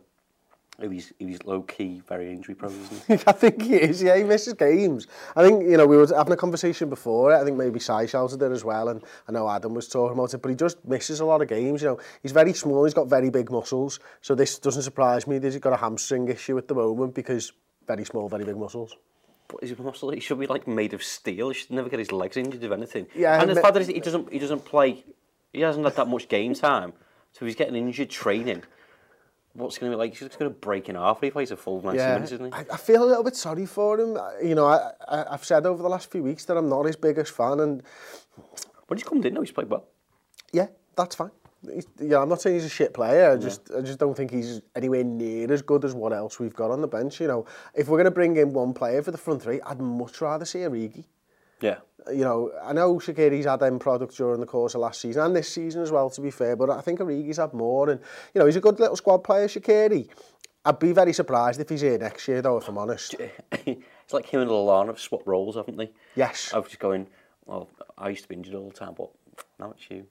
He's, 0.81 1.13
was 1.21 1.43
low 1.45 1.63
key, 1.63 2.03
very 2.07 2.31
injury 2.31 2.55
prone, 2.55 2.73
isn't 2.73 3.03
he? 3.09 3.15
I 3.27 3.33
think 3.33 3.63
he 3.63 3.75
is. 3.75 4.01
Yeah, 4.01 4.17
he 4.17 4.23
misses 4.23 4.55
games. 4.55 5.09
I 5.35 5.43
think 5.43 5.65
you 5.65 5.77
know 5.77 5.87
we 5.87 5.97
were 5.97 6.07
having 6.15 6.33
a 6.33 6.37
conversation 6.37 6.89
before. 6.89 7.35
I 7.35 7.43
think 7.43 7.57
maybe 7.57 7.81
Sai 7.81 8.07
shouted 8.07 8.41
it 8.41 8.53
as 8.53 8.65
well, 8.65 8.89
and 8.89 9.03
I 9.27 9.33
know 9.33 9.49
Adam 9.51 9.75
was 9.75 9.89
talking 9.89 10.17
about 10.17 10.35
it. 10.35 10.39
But 10.39 10.51
he 10.51 10.55
just 10.55 10.85
misses 10.85 11.19
a 11.19 11.25
lot 11.25 11.43
of 11.43 11.49
games. 11.49 11.83
You 11.83 11.89
know, 11.89 12.01
he's 12.23 12.31
very 12.31 12.53
small. 12.53 12.85
He's 12.85 12.95
got 12.95 13.09
very 13.09 13.29
big 13.29 13.51
muscles. 13.51 13.99
So 14.21 14.37
this 14.37 14.61
doesn't 14.61 14.83
surprise 14.83 15.27
me. 15.27 15.39
that 15.39 15.53
He's 15.53 15.61
got 15.61 15.73
a 15.73 15.77
hamstring 15.77 16.29
issue 16.29 16.57
at 16.59 16.69
the 16.69 16.75
moment 16.75 17.13
because 17.13 17.53
very 17.89 18.05
small, 18.05 18.29
very 18.29 18.45
big 18.45 18.57
muscles. 18.57 18.97
But 19.49 19.63
his 19.63 19.77
muscle, 19.79 20.11
he 20.11 20.21
should 20.21 20.39
be 20.39 20.47
like 20.47 20.69
made 20.69 20.93
of 20.93 21.03
steel. 21.03 21.49
He 21.49 21.55
should 21.55 21.71
never 21.71 21.89
get 21.89 21.99
his 21.99 22.13
legs 22.13 22.37
injured 22.37 22.63
of 22.63 22.71
anything. 22.71 23.07
Yeah, 23.17 23.41
and 23.41 23.51
the 23.51 23.61
fact 23.61 23.75
that 23.75 23.89
he 23.89 23.99
doesn't, 23.99 24.33
he 24.33 24.39
doesn't 24.39 24.65
play, 24.65 25.05
he 25.53 25.63
hasn't 25.63 25.85
had 25.85 25.97
that 25.97 26.07
much 26.07 26.29
game 26.29 26.55
time. 26.55 26.93
So 27.33 27.47
he's 27.47 27.55
getting 27.55 27.75
injured 27.75 28.11
training, 28.11 28.63
what's 29.55 29.79
going 29.79 29.91
to 29.91 29.97
be 29.97 29.99
like? 29.99 30.13
He's 30.13 30.21
just 30.29 30.39
going 30.39 30.51
to 30.53 30.57
break 30.59 30.89
in 30.89 30.95
half 30.95 31.21
he 31.21 31.31
plays 31.31 31.51
a 31.51 31.57
full 31.57 31.83
90 31.83 31.99
minutes, 32.15 32.33
isn't 32.33 32.47
he? 32.47 32.53
I, 32.53 32.65
I 32.73 32.77
feel 32.77 33.03
a 33.03 33.07
little 33.07 33.25
bit 33.25 33.37
sorry 33.37 33.67
for 33.67 33.99
him. 33.99 34.17
Uh, 34.17 34.31
you 34.43 34.55
know, 34.55 34.67
I, 34.67 34.93
I, 35.09 35.25
I've 35.35 35.45
said 35.45 35.67
over 35.67 35.83
the 35.83 35.89
last 35.89 36.11
few 36.11 36.23
weeks 36.23 36.45
that 36.47 36.57
I'm 36.57 36.69
not 36.69 36.85
his 36.85 36.97
biggest 36.97 37.33
fan, 37.33 37.61
and 37.61 37.83
But 38.87 38.99
he's 38.99 39.05
come 39.05 39.23
in 39.25 39.35
now, 39.35 39.41
he's 39.41 39.53
played 39.53 39.69
well. 39.71 39.85
yeah, 40.53 40.67
that's 40.97 41.15
fine. 41.15 41.31
He's, 41.75 41.89
yeah, 42.01 42.19
I'm 42.23 42.29
not 42.29 42.41
saying 42.41 42.55
he's 42.55 42.65
a 42.65 42.69
shit 42.69 42.95
player. 42.95 43.33
I 43.33 43.37
just, 43.37 43.69
I 43.77 43.81
just 43.81 43.99
don't 43.99 44.17
think 44.17 44.31
he's 44.31 44.61
anywhere 44.77 45.03
near 45.03 45.53
as 45.53 45.61
good 45.61 45.85
as 45.85 45.93
what 45.93 46.13
else 46.13 46.39
we've 46.39 46.55
got 46.55 46.71
on 46.71 46.81
the 46.81 46.87
bench. 46.87 47.21
You 47.21 47.27
know, 47.27 47.47
if 47.75 47.89
we're 47.89 47.97
going 47.99 48.05
to 48.05 48.13
bring 48.13 48.37
in 48.37 48.53
one 48.53 48.73
player 48.73 49.03
for 49.03 49.11
the 49.11 49.19
front 49.19 49.43
three, 49.43 49.61
I'd 49.63 49.81
much 49.81 50.21
rather 50.21 50.45
see 50.45 50.61
Origi. 50.61 51.05
Yeah. 51.61 51.79
You 52.11 52.25
know, 52.25 52.53
I 52.63 52.73
know 52.73 52.95
Shaqiri's 52.95 53.45
had 53.45 53.63
end 53.63 53.81
product 53.81 54.17
during 54.17 54.41
the 54.41 54.47
course 54.47 54.75
of 54.75 54.81
last 54.81 55.01
season 55.01 55.23
and 55.23 55.37
this 55.37 55.49
season 55.49 55.83
as 55.83 55.91
well, 55.91 56.09
to 56.11 56.21
be 56.21 56.31
fair, 56.31 56.57
but 56.57 56.71
I 56.71 56.81
think 56.81 57.01
Origi's 57.01 57.37
had 57.37 57.53
more. 57.53 57.91
And, 57.91 58.01
you 58.35 58.39
know, 58.39 58.47
he's 58.47 58.57
a 58.57 58.61
good 58.61 58.81
little 58.81 58.97
squad 58.97 59.19
player, 59.19 59.47
Shaqiri. 59.47 60.09
I'd 60.65 60.79
be 60.79 60.93
very 60.93 61.13
surprised 61.13 61.61
if 61.61 61.69
he's 61.69 61.81
here 61.83 61.99
next 61.99 62.27
year, 62.29 62.43
though, 62.43 62.57
if 62.59 62.69
I'm 62.69 62.79
honest. 62.79 63.15
it's 63.53 64.13
like 64.13 64.27
him 64.27 64.41
and 64.41 64.51
Lallana 64.51 64.89
have 64.89 65.01
swapped 65.01 65.27
roles, 65.27 65.57
haven't 65.57 65.77
they? 65.77 65.91
Yes. 66.17 66.53
I 66.55 66.59
was 66.59 66.69
just 66.69 66.79
going, 66.79 67.07
well, 67.47 67.69
I 67.97 68.11
used 68.11 68.23
to 68.23 68.29
be 68.29 68.37
injured 68.37 68.55
all 68.55 68.69
the 68.69 68.75
time, 68.75 68.95
but 68.97 69.11
now 69.59 69.71
it's 69.73 69.91
you. 69.91 70.07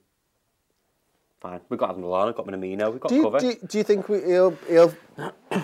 Fine. 1.40 1.62
We've 1.70 1.80
got 1.80 1.92
Adam 1.92 2.04
Lallana, 2.04 2.36
got 2.36 2.48
Minamino, 2.48 2.92
we've 2.92 3.00
got 3.00 3.10
Do 3.10 3.16
you, 3.16 3.24
cover. 3.24 3.40
do, 3.40 3.48
you, 3.48 3.56
do 3.68 3.78
you 3.78 3.84
think 3.84 4.10
we, 4.10 4.24
he'll, 4.24 4.58
he'll 4.68 4.94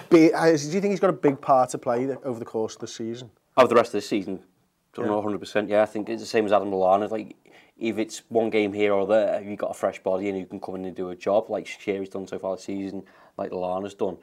be, 0.09 0.31
uh, 0.31 0.45
do 0.45 0.51
you 0.51 0.81
think 0.81 0.91
he's 0.91 0.99
got 0.99 1.09
a 1.09 1.13
big 1.13 1.41
part 1.41 1.71
to 1.71 1.79
play 1.79 2.07
over 2.23 2.37
the 2.37 2.45
course 2.45 2.75
of 2.75 2.81
the 2.81 2.87
season? 2.87 3.31
Of 3.57 3.69
the 3.69 3.75
rest 3.75 3.89
of 3.89 3.93
the 3.93 4.01
season, 4.01 4.43
don't 4.93 5.05
yeah. 5.05 5.11
know 5.11 5.21
100%. 5.21 5.69
Yeah, 5.69 5.81
I 5.81 5.85
think 5.85 6.09
it's 6.09 6.21
the 6.21 6.27
same 6.27 6.45
as 6.45 6.51
Adam 6.51 6.71
Lallana. 6.71 7.09
Like, 7.09 7.35
if 7.77 7.97
it's 7.97 8.21
one 8.29 8.49
game 8.49 8.73
here 8.73 8.93
or 8.93 9.07
there, 9.07 9.41
you've 9.41 9.59
got 9.59 9.71
a 9.71 9.73
fresh 9.73 10.01
body 10.01 10.29
and 10.29 10.37
you 10.37 10.45
can 10.45 10.59
come 10.59 10.75
in 10.75 10.85
and 10.85 10.95
do 10.95 11.09
a 11.09 11.15
job 11.15 11.49
like 11.49 11.65
Sheary's 11.65 12.09
done 12.09 12.27
so 12.27 12.37
far 12.37 12.55
this 12.55 12.65
season, 12.65 13.03
like 13.37 13.51
Lallana's 13.51 13.95
done. 13.95 14.17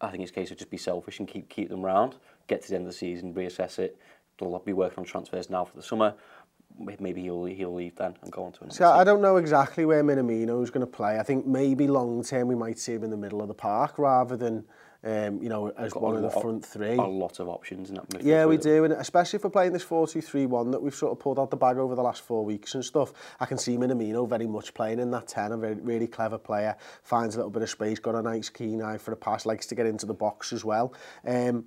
I 0.00 0.10
think 0.10 0.22
it's 0.22 0.32
a 0.32 0.34
case 0.34 0.50
of 0.50 0.58
just 0.58 0.70
be 0.70 0.76
selfish 0.76 1.18
and 1.18 1.28
keep 1.28 1.48
keep 1.48 1.68
them 1.68 1.82
round. 1.82 2.16
Get 2.48 2.62
to 2.62 2.68
the 2.68 2.76
end 2.76 2.86
of 2.86 2.92
the 2.92 2.98
season, 2.98 3.34
reassess 3.34 3.78
it. 3.78 3.96
They'll 4.38 4.58
be 4.58 4.72
working 4.72 4.98
on 4.98 5.04
transfers 5.04 5.50
now 5.50 5.64
for 5.64 5.76
the 5.76 5.82
summer. 5.82 6.14
Maybe 6.78 7.22
he'll 7.22 7.44
he'll 7.44 7.74
leave 7.74 7.96
then 7.96 8.16
and 8.22 8.32
go 8.32 8.44
on 8.44 8.52
to 8.52 8.60
another. 8.62 8.74
So 8.74 8.84
team. 8.84 9.00
I 9.00 9.04
don't 9.04 9.20
know 9.20 9.36
exactly 9.36 9.84
where 9.84 10.02
Minamino's 10.02 10.70
going 10.70 10.86
to 10.86 10.90
play. 10.90 11.18
I 11.18 11.22
think 11.22 11.46
maybe 11.46 11.86
long 11.86 12.24
term 12.24 12.48
we 12.48 12.54
might 12.54 12.78
see 12.78 12.94
him 12.94 13.04
in 13.04 13.10
the 13.10 13.16
middle 13.16 13.42
of 13.42 13.48
the 13.48 13.54
park 13.54 13.98
rather 13.98 14.36
than 14.36 14.64
um, 15.04 15.42
you 15.42 15.48
know, 15.48 15.68
as 15.76 15.94
one 15.94 16.14
of 16.14 16.22
the 16.22 16.30
front 16.30 16.64
three. 16.64 16.94
A 16.94 17.02
lot 17.02 17.40
of 17.40 17.48
options 17.48 17.88
in 17.88 17.96
that 17.96 18.08
midfield. 18.08 18.24
Yeah, 18.24 18.46
we 18.46 18.56
do, 18.56 18.84
and 18.84 18.92
especially 18.92 19.38
if 19.38 19.44
we're 19.44 19.50
playing 19.50 19.72
this 19.72 19.84
4-2-3-1 19.84 20.72
that 20.72 20.82
we've 20.82 20.94
sort 20.94 21.12
of 21.12 21.18
pulled 21.18 21.38
out 21.38 21.50
the 21.50 21.56
bag 21.56 21.76
over 21.76 21.94
the 21.94 22.02
last 22.02 22.22
four 22.22 22.44
weeks 22.44 22.74
and 22.74 22.84
stuff. 22.84 23.12
I 23.40 23.46
can 23.46 23.58
see 23.58 23.76
Minamino 23.76 24.28
very 24.28 24.46
much 24.46 24.74
playing 24.74 25.00
in 25.00 25.10
that 25.10 25.26
10, 25.26 25.52
a 25.52 25.56
very, 25.56 25.74
really 25.74 26.06
clever 26.06 26.38
player, 26.38 26.76
finds 27.02 27.34
a 27.34 27.38
little 27.38 27.50
bit 27.50 27.62
of 27.62 27.70
space, 27.70 27.98
got 27.98 28.14
a 28.14 28.22
nice 28.22 28.48
keen 28.48 28.80
eye 28.80 28.98
for 28.98 29.12
a 29.12 29.16
pass, 29.16 29.44
likes 29.44 29.66
to 29.66 29.74
get 29.74 29.86
into 29.86 30.06
the 30.06 30.14
box 30.14 30.52
as 30.52 30.64
well. 30.64 30.94
Um, 31.26 31.64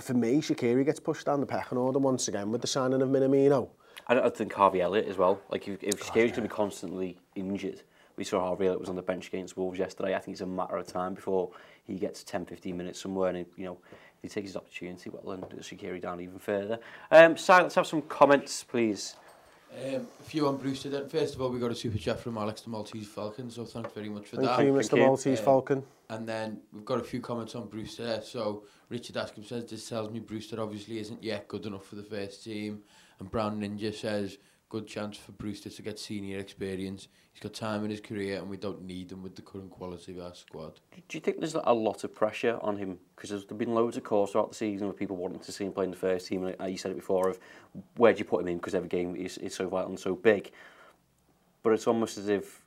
for 0.00 0.14
me, 0.14 0.38
Shakiri 0.38 0.84
gets 0.84 0.98
pushed 0.98 1.26
down 1.26 1.40
the 1.40 1.46
pecking 1.46 1.78
order 1.78 2.00
once 2.00 2.26
again 2.26 2.50
with 2.50 2.60
the 2.60 2.66
signing 2.66 3.02
of 3.02 3.08
Minamino. 3.08 3.68
I, 4.08 4.20
I 4.20 4.30
think 4.30 4.52
Harvey 4.52 4.80
Elliott 4.80 5.06
as 5.06 5.16
well. 5.16 5.40
Like 5.48 5.68
if, 5.68 5.82
if 5.82 5.94
oh, 5.94 6.04
Shaqiri's 6.04 6.16
yeah. 6.16 6.22
going 6.22 6.32
to 6.34 6.42
be 6.42 6.48
constantly 6.48 7.18
injured, 7.36 7.82
we 8.16 8.24
saw 8.24 8.40
Harvey 8.40 8.66
Elliott 8.66 8.80
was 8.80 8.88
on 8.88 8.96
the 8.96 9.02
bench 9.02 9.28
against 9.28 9.56
Wolves 9.56 9.78
yesterday. 9.78 10.14
I 10.14 10.18
think 10.18 10.34
it's 10.34 10.40
a 10.40 10.46
matter 10.46 10.76
of 10.76 10.86
time 10.86 11.14
before 11.14 11.50
he 11.86 11.94
gets 11.94 12.22
10, 12.24 12.46
15 12.46 12.76
minutes 12.76 13.00
somewhere 13.00 13.30
and, 13.30 13.46
you 13.56 13.64
know, 13.64 13.78
if 14.22 14.22
he 14.22 14.28
takes 14.28 14.50
his 14.50 14.56
opportunity, 14.56 15.10
well, 15.10 15.36
then 15.36 15.58
Shakiri 15.60 16.00
down 16.00 16.20
even 16.20 16.38
further. 16.38 16.78
Um, 17.10 17.36
si, 17.36 17.52
let's 17.52 17.74
have 17.74 17.86
some 17.86 18.02
comments, 18.02 18.64
please. 18.64 19.16
Um, 19.82 20.06
a 20.20 20.22
few 20.22 20.46
on 20.46 20.56
Brewster 20.56 20.88
then. 20.88 21.08
First 21.08 21.34
of 21.34 21.42
all, 21.42 21.50
we 21.50 21.58
got 21.58 21.70
a 21.70 21.74
super 21.74 21.98
chat 21.98 22.20
from 22.20 22.38
Alex 22.38 22.60
the 22.60 22.70
Maltese 22.70 23.08
Falcon, 23.08 23.50
so 23.50 23.64
thanks 23.64 23.92
very 23.92 24.08
much 24.08 24.26
for 24.26 24.36
Thank 24.36 24.48
that. 24.48 24.64
You, 24.64 24.72
Mr. 24.72 24.90
Thank 24.90 24.92
Mr. 24.92 25.06
Maltese 25.06 25.40
uh, 25.40 25.42
Falcon. 25.42 25.82
And 26.10 26.28
then 26.28 26.60
we've 26.72 26.84
got 26.84 27.00
a 27.00 27.04
few 27.04 27.20
comments 27.20 27.54
on 27.54 27.66
Brewster. 27.66 28.20
So 28.22 28.64
Richard 28.88 29.16
Askham 29.16 29.44
says, 29.44 29.64
this 29.68 29.88
tells 29.88 30.10
me 30.10 30.20
Brewster 30.20 30.60
obviously 30.60 30.98
isn't 30.98 31.22
yet 31.22 31.48
good 31.48 31.66
enough 31.66 31.86
for 31.86 31.96
the 31.96 32.02
first 32.02 32.44
team. 32.44 32.82
And 33.18 33.30
Brown 33.30 33.60
Ninja 33.60 33.92
says, 33.92 34.38
good 34.74 34.88
chance 34.88 35.16
for 35.16 35.30
Brewster 35.30 35.70
to 35.70 35.82
get 35.82 36.00
senior 36.00 36.40
experience. 36.40 37.06
He's 37.32 37.40
got 37.40 37.54
time 37.54 37.84
in 37.84 37.92
his 37.92 38.00
career 38.00 38.38
and 38.38 38.50
we 38.50 38.56
don't 38.56 38.84
need 38.84 39.12
him 39.12 39.22
with 39.22 39.36
the 39.36 39.42
current 39.42 39.70
quality 39.70 40.18
of 40.18 40.24
our 40.24 40.34
squad. 40.34 40.80
Do 41.08 41.16
you 41.16 41.20
think 41.20 41.38
there's 41.38 41.54
a 41.54 41.72
lot 41.72 42.02
of 42.02 42.12
pressure 42.12 42.58
on 42.60 42.76
him? 42.76 42.98
Because 43.14 43.30
there's 43.30 43.44
been 43.44 43.72
loads 43.72 43.96
of 43.96 44.02
calls 44.02 44.32
throughout 44.32 44.48
the 44.48 44.56
season 44.56 44.88
with 44.88 44.96
people 44.96 45.14
wanting 45.14 45.38
to 45.38 45.52
see 45.52 45.64
him 45.64 45.72
play 45.72 45.84
in 45.84 45.92
the 45.92 45.96
first 45.96 46.26
team. 46.26 46.44
And 46.44 46.72
you 46.72 46.76
said 46.76 46.90
it 46.90 46.96
before 46.96 47.28
of 47.28 47.38
where 47.98 48.12
do 48.12 48.18
you 48.18 48.24
put 48.24 48.40
him 48.40 48.48
in 48.48 48.56
because 48.56 48.74
every 48.74 48.88
game 48.88 49.14
is, 49.14 49.38
is 49.38 49.54
so 49.54 49.68
vital 49.68 49.90
and 49.90 50.00
so 50.00 50.16
big. 50.16 50.50
But 51.62 51.74
it's 51.74 51.86
almost 51.86 52.18
as 52.18 52.28
if 52.28 52.60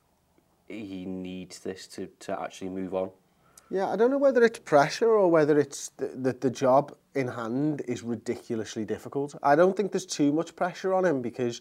he 0.66 1.04
needs 1.04 1.58
this 1.58 1.86
to, 1.88 2.08
to 2.20 2.40
actually 2.40 2.70
move 2.70 2.94
on. 2.94 3.10
Yeah, 3.70 3.88
I 3.88 3.96
don't 3.96 4.10
know 4.10 4.18
whether 4.18 4.42
it's 4.42 4.58
pressure 4.58 5.10
or 5.10 5.30
whether 5.30 5.58
it's 5.58 5.90
that 5.98 6.22
the, 6.22 6.32
the 6.32 6.50
job 6.50 6.96
in 7.14 7.28
hand 7.28 7.82
is 7.86 8.02
ridiculously 8.02 8.84
difficult. 8.84 9.34
I 9.42 9.56
don't 9.56 9.76
think 9.76 9.92
there's 9.92 10.06
too 10.06 10.32
much 10.32 10.56
pressure 10.56 10.94
on 10.94 11.04
him 11.04 11.20
because 11.20 11.60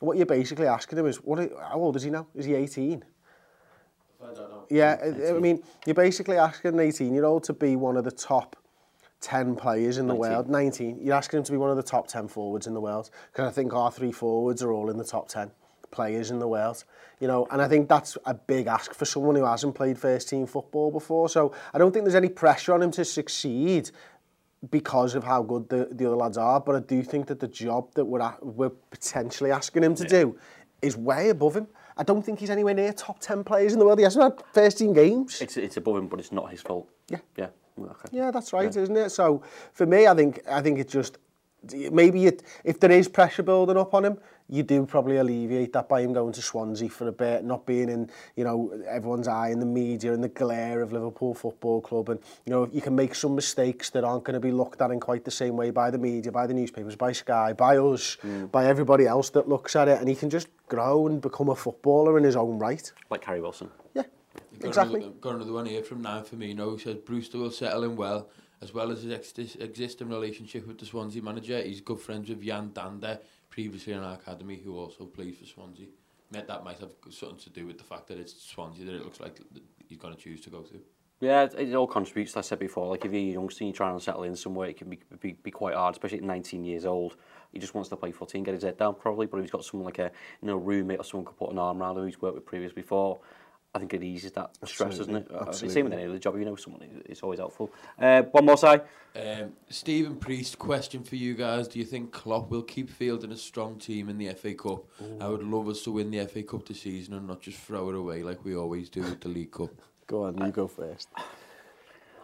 what 0.00 0.16
you're 0.16 0.26
basically 0.26 0.66
asking 0.66 0.98
him 0.98 1.06
is, 1.06 1.16
what? 1.16 1.38
how 1.38 1.78
old 1.78 1.96
is 1.96 2.04
he 2.04 2.10
now? 2.10 2.28
Is 2.34 2.44
he 2.44 2.54
18? 2.54 3.04
I 4.20 4.26
don't 4.26 4.36
know. 4.36 4.66
Yeah, 4.70 4.98
I, 5.02 5.36
I 5.36 5.38
mean, 5.38 5.62
you're 5.84 5.94
basically 5.94 6.36
asking 6.36 6.74
an 6.74 6.78
18-year-old 6.78 7.44
to 7.44 7.52
be 7.52 7.74
one 7.74 7.96
of 7.96 8.04
the 8.04 8.10
top 8.10 8.56
10 9.20 9.56
players 9.56 9.98
in 9.98 10.06
the 10.06 10.14
19. 10.14 10.30
world. 10.30 10.48
19. 10.48 10.98
You're 11.02 11.16
asking 11.16 11.38
him 11.38 11.44
to 11.44 11.52
be 11.52 11.58
one 11.58 11.70
of 11.70 11.76
the 11.76 11.82
top 11.82 12.06
10 12.06 12.28
forwards 12.28 12.68
in 12.68 12.74
the 12.74 12.80
world 12.80 13.10
because 13.32 13.48
I 13.48 13.52
think 13.52 13.74
our 13.74 13.90
three 13.90 14.12
forwards 14.12 14.62
are 14.62 14.72
all 14.72 14.90
in 14.90 14.96
the 14.96 15.04
top 15.04 15.28
10 15.28 15.50
players 15.90 16.30
in 16.30 16.38
the 16.38 16.48
world. 16.48 16.84
You 17.20 17.28
know, 17.28 17.46
and 17.50 17.60
I 17.60 17.68
think 17.68 17.88
that's 17.88 18.16
a 18.26 18.34
big 18.34 18.66
ask 18.66 18.94
for 18.94 19.04
someone 19.04 19.34
who 19.34 19.44
hasn't 19.44 19.74
played 19.74 19.98
first 19.98 20.28
team 20.28 20.46
football 20.46 20.90
before. 20.90 21.28
So 21.28 21.52
I 21.74 21.78
don't 21.78 21.92
think 21.92 22.04
there's 22.04 22.14
any 22.14 22.28
pressure 22.28 22.74
on 22.74 22.82
him 22.82 22.90
to 22.92 23.04
succeed 23.04 23.90
because 24.70 25.14
of 25.14 25.24
how 25.24 25.42
good 25.42 25.68
the, 25.68 25.88
the 25.92 26.06
other 26.06 26.16
lads 26.16 26.36
are, 26.36 26.60
but 26.60 26.74
I 26.74 26.80
do 26.80 27.02
think 27.02 27.26
that 27.28 27.38
the 27.38 27.46
job 27.48 27.94
that 27.94 28.04
we're, 28.04 28.20
at, 28.20 28.44
we're 28.44 28.70
potentially 28.70 29.52
asking 29.52 29.84
him 29.84 29.94
to 29.96 30.02
yeah. 30.04 30.08
do 30.08 30.38
is 30.82 30.96
way 30.96 31.28
above 31.30 31.56
him. 31.56 31.68
I 31.96 32.02
don't 32.02 32.22
think 32.22 32.40
he's 32.40 32.50
anywhere 32.50 32.74
near 32.74 32.92
top 32.92 33.20
10 33.20 33.44
players 33.44 33.72
in 33.72 33.78
the 33.78 33.84
world. 33.84 33.98
He 33.98 34.04
hasn't 34.04 34.22
had 34.22 34.42
first 34.52 34.78
team 34.78 34.92
games. 34.92 35.40
It's, 35.40 35.56
it's 35.56 35.76
above 35.76 35.96
him, 35.96 36.08
but 36.08 36.20
it's 36.20 36.32
not 36.32 36.50
his 36.50 36.60
fault. 36.60 36.88
Yeah. 37.08 37.18
Yeah. 37.36 37.48
Okay. 37.80 38.08
Yeah, 38.12 38.30
that's 38.30 38.52
right, 38.52 38.74
yeah. 38.74 38.82
isn't 38.82 38.96
it? 38.96 39.10
So 39.10 39.42
for 39.72 39.86
me, 39.86 40.06
I 40.06 40.14
think 40.14 40.40
I 40.50 40.60
think 40.60 40.78
it's 40.78 40.92
just 40.92 41.18
maybe 41.92 42.26
it, 42.26 42.42
if 42.64 42.80
there 42.80 42.90
is 42.90 43.08
pressure 43.08 43.42
building 43.42 43.76
up 43.76 43.94
on 43.94 44.04
him, 44.04 44.18
you 44.48 44.62
do 44.62 44.86
probably 44.86 45.18
alleviate 45.18 45.72
that 45.74 45.88
by 45.88 46.00
him 46.00 46.12
going 46.12 46.32
to 46.32 46.42
Swansea 46.42 46.88
for 46.88 47.08
a 47.08 47.12
bit, 47.12 47.44
not 47.44 47.66
being 47.66 47.88
in, 47.90 48.10
you 48.34 48.44
know, 48.44 48.72
everyone's 48.88 49.28
eye 49.28 49.50
in 49.50 49.60
the 49.60 49.66
media 49.66 50.14
and 50.14 50.24
the 50.24 50.28
glare 50.28 50.80
of 50.80 50.92
Liverpool 50.92 51.34
Football 51.34 51.82
Club. 51.82 52.08
And, 52.08 52.20
you 52.46 52.52
know, 52.52 52.68
you 52.72 52.80
can 52.80 52.96
make 52.96 53.14
some 53.14 53.34
mistakes 53.34 53.90
that 53.90 54.04
aren't 54.04 54.24
going 54.24 54.34
to 54.34 54.40
be 54.40 54.50
looked 54.50 54.80
at 54.80 54.90
in 54.90 55.00
quite 55.00 55.24
the 55.24 55.30
same 55.30 55.56
way 55.56 55.70
by 55.70 55.90
the 55.90 55.98
media, 55.98 56.32
by 56.32 56.46
the 56.46 56.54
newspapers, 56.54 56.96
by 56.96 57.12
Sky, 57.12 57.52
by 57.52 57.76
us, 57.76 58.16
mm. 58.22 58.50
by 58.50 58.66
everybody 58.66 59.06
else 59.06 59.30
that 59.30 59.48
looks 59.48 59.76
at 59.76 59.86
it. 59.86 60.00
And 60.00 60.08
he 60.08 60.14
can 60.14 60.30
just 60.30 60.48
grow 60.68 61.06
and 61.06 61.20
become 61.20 61.50
a 61.50 61.56
footballer 61.56 62.16
in 62.16 62.24
his 62.24 62.36
own 62.36 62.58
right. 62.58 62.90
Like 63.10 63.24
Harry 63.24 63.42
Wilson. 63.42 63.70
Yeah, 63.94 64.04
got 64.60 64.68
exactly. 64.68 65.00
Another, 65.00 65.14
got 65.20 65.34
another 65.34 65.52
one 65.52 65.66
here 65.66 65.82
from 65.82 66.00
Nan 66.02 66.24
Firmino. 66.24 66.78
He 66.78 66.84
says 66.84 66.96
Brewster 66.96 67.38
will 67.38 67.50
settle 67.50 67.84
in 67.84 67.96
well, 67.96 68.28
as 68.62 68.72
well 68.72 68.90
as 68.90 69.02
his 69.02 69.12
ex 69.12 69.56
existing 69.56 70.08
relationship 70.08 70.66
with 70.66 70.78
the 70.78 70.86
Swansea 70.86 71.22
manager. 71.22 71.60
He's 71.60 71.82
good 71.82 72.00
friends 72.00 72.28
with 72.30 72.42
Jan 72.42 72.72
Dander 72.72 73.18
previously 73.58 73.92
in 73.92 73.98
our 73.98 74.14
academy 74.14 74.60
who 74.64 74.78
also 74.78 75.04
plays 75.04 75.36
for 75.36 75.44
Swansea. 75.44 75.86
That 76.30 76.62
might 76.62 76.78
have 76.78 76.92
something 77.10 77.38
to 77.38 77.50
do 77.50 77.66
with 77.66 77.76
the 77.76 77.82
fact 77.82 78.06
that 78.06 78.16
it's 78.16 78.40
Swansea 78.40 78.84
that 78.84 78.94
it 78.94 79.02
looks 79.02 79.18
like 79.18 79.40
he's 79.88 79.98
going 79.98 80.14
to 80.14 80.20
choose 80.20 80.40
to 80.42 80.50
go 80.50 80.60
to. 80.60 80.80
Yeah, 81.18 81.42
it, 81.42 81.54
it 81.58 81.74
all 81.74 81.88
contributes. 81.88 82.36
Like 82.36 82.44
I 82.44 82.46
said 82.46 82.60
before, 82.60 82.86
like 82.86 83.04
if 83.04 83.10
you're 83.10 83.20
a 83.20 83.32
youngster 83.32 83.64
and 83.64 83.70
you're 83.70 83.76
trying 83.76 83.98
to 83.98 84.04
settle 84.04 84.22
in 84.22 84.36
somewhere, 84.36 84.68
it 84.68 84.76
can 84.76 84.88
be, 84.88 85.00
be, 85.20 85.32
be 85.32 85.50
quite 85.50 85.74
hard, 85.74 85.96
especially 85.96 86.18
at 86.18 86.24
19 86.24 86.64
years 86.64 86.86
old. 86.86 87.16
He 87.52 87.58
just 87.58 87.74
wants 87.74 87.88
to 87.88 87.96
play 87.96 88.12
footy 88.12 88.38
and 88.38 88.44
get 88.44 88.54
his 88.54 88.62
head 88.62 88.78
down, 88.78 88.94
probably. 88.94 89.26
But 89.26 89.38
if 89.38 89.44
he's 89.44 89.50
got 89.50 89.64
someone 89.64 89.86
like 89.86 89.98
a 89.98 90.12
you 90.40 90.46
know 90.46 90.56
roommate 90.56 91.00
or 91.00 91.04
someone 91.04 91.24
could 91.24 91.36
put 91.36 91.50
an 91.50 91.58
arm 91.58 91.82
around 91.82 91.96
him 91.96 92.04
who's 92.04 92.22
worked 92.22 92.36
with 92.36 92.46
previous 92.46 92.72
before, 92.72 93.18
I 93.74 93.78
think 93.78 93.92
it 93.94 94.02
eases 94.02 94.32
that 94.32 94.56
stress, 94.64 94.96
doesn't 94.98 95.14
it? 95.14 95.30
Absolutely. 95.30 95.74
Same 95.74 95.84
with 95.84 95.92
any 95.92 96.06
other 96.06 96.18
job, 96.18 96.38
you 96.38 96.44
know, 96.44 96.56
someone 96.56 96.82
it's 97.04 97.22
always 97.22 97.38
helpful. 97.38 97.70
Uh, 97.98 98.22
one 98.22 98.46
more 98.46 98.56
side. 98.56 98.82
Um, 99.14 99.52
Stephen 99.68 100.16
Priest, 100.16 100.58
question 100.58 101.02
for 101.02 101.16
you 101.16 101.34
guys: 101.34 101.68
Do 101.68 101.78
you 101.78 101.84
think 101.84 102.12
Klopp 102.12 102.50
will 102.50 102.62
keep 102.62 102.88
fielding 102.88 103.30
a 103.30 103.36
strong 103.36 103.78
team 103.78 104.08
in 104.08 104.16
the 104.16 104.32
FA 104.34 104.54
Cup? 104.54 104.84
Ooh. 105.02 105.18
I 105.20 105.28
would 105.28 105.42
love 105.42 105.68
us 105.68 105.82
to 105.82 105.92
win 105.92 106.10
the 106.10 106.24
FA 106.26 106.42
Cup 106.42 106.66
this 106.66 106.80
season 106.80 107.14
and 107.14 107.26
not 107.26 107.40
just 107.40 107.58
throw 107.58 107.90
it 107.90 107.94
away 107.94 108.22
like 108.22 108.44
we 108.44 108.56
always 108.56 108.88
do 108.88 109.02
with 109.02 109.20
the 109.20 109.28
League 109.28 109.52
Cup. 109.52 109.70
Go 110.06 110.24
on, 110.24 110.38
you 110.38 110.44
I, 110.44 110.50
go 110.50 110.66
first. 110.66 111.08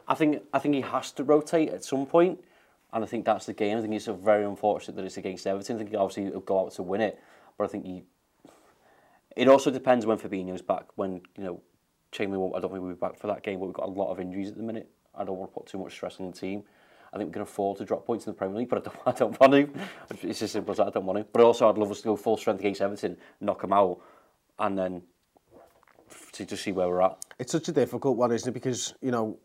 I 0.09 0.15
think 0.15 0.43
I 0.53 0.59
think 0.59 0.75
he 0.75 0.81
has 0.81 1.13
to 1.13 1.25
rotate 1.25 1.71
at 1.71 1.85
some 1.85 2.07
point, 2.07 2.43
and 2.93 3.05
I 3.05 3.07
think 3.07 3.27
that's 3.27 3.47
the 3.47 3.53
game. 3.53 3.77
I 3.77 3.83
think 3.83 3.93
it's 3.93 4.07
very 4.07 4.45
unfortunate 4.45 4.97
that 4.97 5.05
it's 5.05 5.19
against 5.19 5.47
Everton. 5.47 5.77
I 5.77 5.79
think 5.81 5.95
obviously 5.95 6.23
he 6.23 6.29
obviously 6.29 6.35
will 6.35 6.41
go 6.41 6.61
out 6.67 6.73
to 6.73 6.83
win 6.83 7.03
it, 7.03 7.21
but 7.59 7.65
I 7.65 7.67
think 7.69 7.85
he 7.85 8.05
It 9.37 9.49
also 9.49 9.71
depends 9.71 10.07
when 10.07 10.19
Fabinho's 10.19 10.63
back. 10.63 10.87
When 10.97 11.21
you 11.37 11.45
know, 11.45 11.63
Chamberlain, 12.13 12.53
I 12.55 12.61
don't 12.61 12.71
think 12.71 12.83
we'll 12.83 12.95
be 12.95 12.99
back 12.99 13.19
for 13.19 13.27
that 13.27 13.43
game, 13.43 13.59
but 13.59 13.67
we've 13.67 13.75
got 13.75 13.87
a 13.87 13.91
lot 13.91 14.11
of 14.11 14.21
injuries 14.21 14.49
at 14.49 14.57
the 14.57 14.63
minute. 14.63 14.89
I 15.15 15.25
don't 15.25 15.37
want 15.37 15.53
to 15.53 15.55
put 15.55 15.67
too 15.67 15.79
much 15.79 15.93
stress 15.93 16.19
on 16.21 16.31
the 16.31 16.37
team. 16.37 16.63
I 17.13 17.17
think 17.17 17.29
we 17.29 17.33
can 17.33 17.43
afford 17.43 17.79
to 17.79 17.85
drop 17.85 18.05
points 18.05 18.27
in 18.27 18.33
the 18.33 18.37
Premier 18.37 18.59
League, 18.59 18.69
but 18.69 18.79
I 18.79 18.83
don't, 18.83 18.99
I 19.07 19.13
don't 19.13 19.41
want 19.41 19.53
to. 19.53 20.29
It's 20.29 20.43
as 20.43 20.51
simple 20.51 20.73
as 20.73 20.79
that, 20.79 20.89
I 20.89 20.91
don't 20.91 21.07
want 21.07 21.19
to. 21.19 21.27
But 21.33 21.43
also, 21.43 21.69
I'd 21.69 21.79
love 21.79 21.91
us 21.91 21.99
to 21.99 22.05
go 22.05 22.17
full 22.17 22.37
strength 22.37 22.61
against 22.61 22.81
Everton, 22.81 23.17
knock 23.41 23.63
them 23.63 23.73
out, 23.73 24.01
and 24.59 24.77
then 24.77 25.03
to 26.33 26.45
just 26.45 26.65
see 26.65 26.73
where 26.73 26.89
we're 26.89 27.03
at. 27.03 27.25
It's 27.39 27.53
such 27.53 27.69
a 27.69 27.73
difficult 27.73 28.17
one, 28.17 28.33
isn't 28.33 28.49
it? 28.49 28.53
Because, 28.53 28.95
you 29.01 29.13
know, 29.13 29.39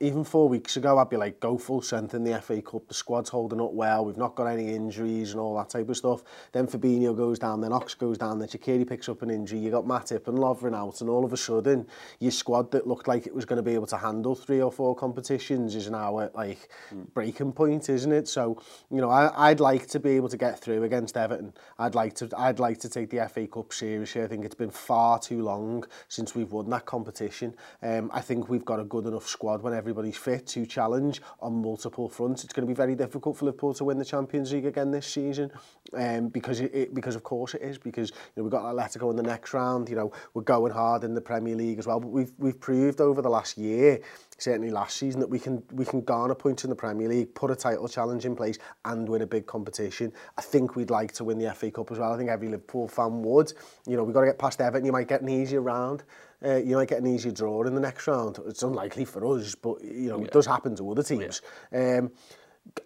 even 0.00 0.22
four 0.22 0.48
weeks 0.48 0.76
ago, 0.76 0.98
I'd 0.98 1.10
be 1.10 1.16
like, 1.16 1.40
go 1.40 1.58
full 1.58 1.82
strength 1.82 2.14
in 2.14 2.22
the 2.22 2.40
FA 2.40 2.62
Cup. 2.62 2.86
The 2.86 2.94
squad's 2.94 3.30
holding 3.30 3.60
up 3.60 3.72
well. 3.72 4.04
We've 4.04 4.16
not 4.16 4.36
got 4.36 4.46
any 4.46 4.72
injuries 4.72 5.32
and 5.32 5.40
all 5.40 5.56
that 5.56 5.70
type 5.70 5.88
of 5.88 5.96
stuff. 5.96 6.22
Then 6.52 6.68
Fabinho 6.68 7.16
goes 7.16 7.38
down, 7.38 7.60
then 7.60 7.72
Ox 7.72 7.94
goes 7.94 8.16
down, 8.16 8.38
then 8.38 8.48
Shaqiri 8.48 8.88
picks 8.88 9.08
up 9.08 9.22
an 9.22 9.30
injury. 9.30 9.58
You 9.58 9.72
got 9.72 9.86
Matip 9.86 10.28
and 10.28 10.38
Lovren 10.38 10.76
out, 10.76 11.00
and 11.00 11.10
all 11.10 11.24
of 11.24 11.32
a 11.32 11.36
sudden, 11.36 11.86
your 12.20 12.30
squad 12.30 12.70
that 12.70 12.86
looked 12.86 13.08
like 13.08 13.26
it 13.26 13.34
was 13.34 13.44
going 13.44 13.56
to 13.56 13.62
be 13.62 13.74
able 13.74 13.88
to 13.88 13.96
handle 13.96 14.36
three 14.36 14.62
or 14.62 14.70
four 14.70 14.94
competitions 14.94 15.74
is 15.74 15.90
now 15.90 16.20
at 16.20 16.34
like 16.36 16.68
mm. 16.94 17.12
breaking 17.12 17.52
point, 17.52 17.88
isn't 17.88 18.12
it? 18.12 18.28
So, 18.28 18.62
you 18.90 19.00
know, 19.00 19.10
I, 19.10 19.50
I'd 19.50 19.60
like 19.60 19.88
to 19.88 19.98
be 19.98 20.10
able 20.10 20.28
to 20.28 20.36
get 20.36 20.60
through 20.60 20.84
against 20.84 21.16
Everton. 21.16 21.52
I'd 21.78 21.96
like 21.96 22.14
to, 22.16 22.28
I'd 22.36 22.60
like 22.60 22.78
to 22.80 22.88
take 22.88 23.10
the 23.10 23.28
FA 23.28 23.48
Cup 23.48 23.72
seriously. 23.72 24.22
I 24.22 24.28
think 24.28 24.44
it's 24.44 24.54
been 24.54 24.70
far 24.70 25.18
too 25.18 25.42
long 25.42 25.84
since 26.06 26.36
we've 26.36 26.52
won 26.52 26.70
that 26.70 26.86
competition. 26.86 27.54
Um, 27.82 28.10
I 28.14 28.20
think 28.20 28.48
we've 28.48 28.64
got 28.64 28.78
a 28.78 28.84
good 28.84 29.06
enough 29.06 29.26
squad 29.26 29.60
when 29.60 29.74
everybody's 29.88 30.18
fit 30.18 30.46
to 30.46 30.66
challenge 30.66 31.22
on 31.40 31.62
multiple 31.62 32.10
fronts. 32.10 32.44
It's 32.44 32.52
going 32.52 32.66
to 32.66 32.70
be 32.70 32.76
very 32.76 32.94
difficult 32.94 33.38
for 33.38 33.46
Liverpool 33.46 33.72
to 33.72 33.84
win 33.84 33.96
the 33.96 34.04
Champions 34.04 34.52
League 34.52 34.66
again 34.66 34.90
this 34.90 35.06
season, 35.06 35.50
um, 35.94 36.28
because 36.28 36.60
it, 36.60 36.74
it, 36.74 36.94
because 36.94 37.16
of 37.16 37.22
course 37.22 37.54
it 37.54 37.62
is. 37.62 37.78
Because 37.78 38.10
you 38.10 38.32
know 38.36 38.42
we've 38.42 38.52
got 38.52 38.64
Atletico 38.64 39.08
in 39.08 39.16
the 39.16 39.22
next 39.22 39.54
round. 39.54 39.88
You 39.88 39.96
know 39.96 40.12
we're 40.34 40.42
going 40.42 40.72
hard 40.72 41.04
in 41.04 41.14
the 41.14 41.22
Premier 41.22 41.56
League 41.56 41.78
as 41.78 41.86
well. 41.86 42.00
But 42.00 42.08
we've 42.08 42.32
we've 42.36 42.60
proved 42.60 43.00
over 43.00 43.22
the 43.22 43.30
last 43.30 43.56
year, 43.56 44.00
certainly 44.36 44.70
last 44.70 44.98
season, 44.98 45.20
that 45.20 45.30
we 45.30 45.38
can 45.38 45.62
we 45.72 45.86
can 45.86 46.02
garner 46.02 46.34
points 46.34 46.64
in 46.64 46.70
the 46.70 46.76
Premier 46.76 47.08
League, 47.08 47.34
put 47.34 47.50
a 47.50 47.56
title 47.56 47.88
challenge 47.88 48.26
in 48.26 48.36
place, 48.36 48.58
and 48.84 49.08
win 49.08 49.22
a 49.22 49.26
big 49.26 49.46
competition. 49.46 50.12
I 50.36 50.42
think 50.42 50.76
we'd 50.76 50.90
like 50.90 51.12
to 51.12 51.24
win 51.24 51.38
the 51.38 51.50
FA 51.54 51.70
Cup 51.70 51.90
as 51.92 51.98
well. 51.98 52.12
I 52.12 52.18
think 52.18 52.28
every 52.28 52.48
Liverpool 52.48 52.88
fan 52.88 53.22
would. 53.22 53.54
You 53.86 53.96
know 53.96 54.04
we've 54.04 54.14
got 54.14 54.20
to 54.20 54.26
get 54.26 54.38
past 54.38 54.60
Everton. 54.60 54.84
You 54.84 54.92
might 54.92 55.08
get 55.08 55.22
an 55.22 55.30
easier 55.30 55.62
round 55.62 56.02
uh, 56.44 56.56
you 56.56 56.76
might 56.76 56.88
get 56.88 57.00
an 57.00 57.06
easy 57.06 57.32
draw 57.32 57.62
in 57.62 57.74
the 57.74 57.80
next 57.80 58.06
round. 58.06 58.38
It's 58.46 58.62
unlikely 58.62 59.04
for 59.04 59.24
us, 59.36 59.54
but 59.54 59.82
you 59.82 60.08
know 60.08 60.18
yeah. 60.18 60.26
it 60.26 60.32
does 60.32 60.46
happen 60.46 60.76
to 60.76 60.90
other 60.90 61.02
teams. 61.02 61.42
Yeah. 61.72 61.98
Um, 61.98 62.12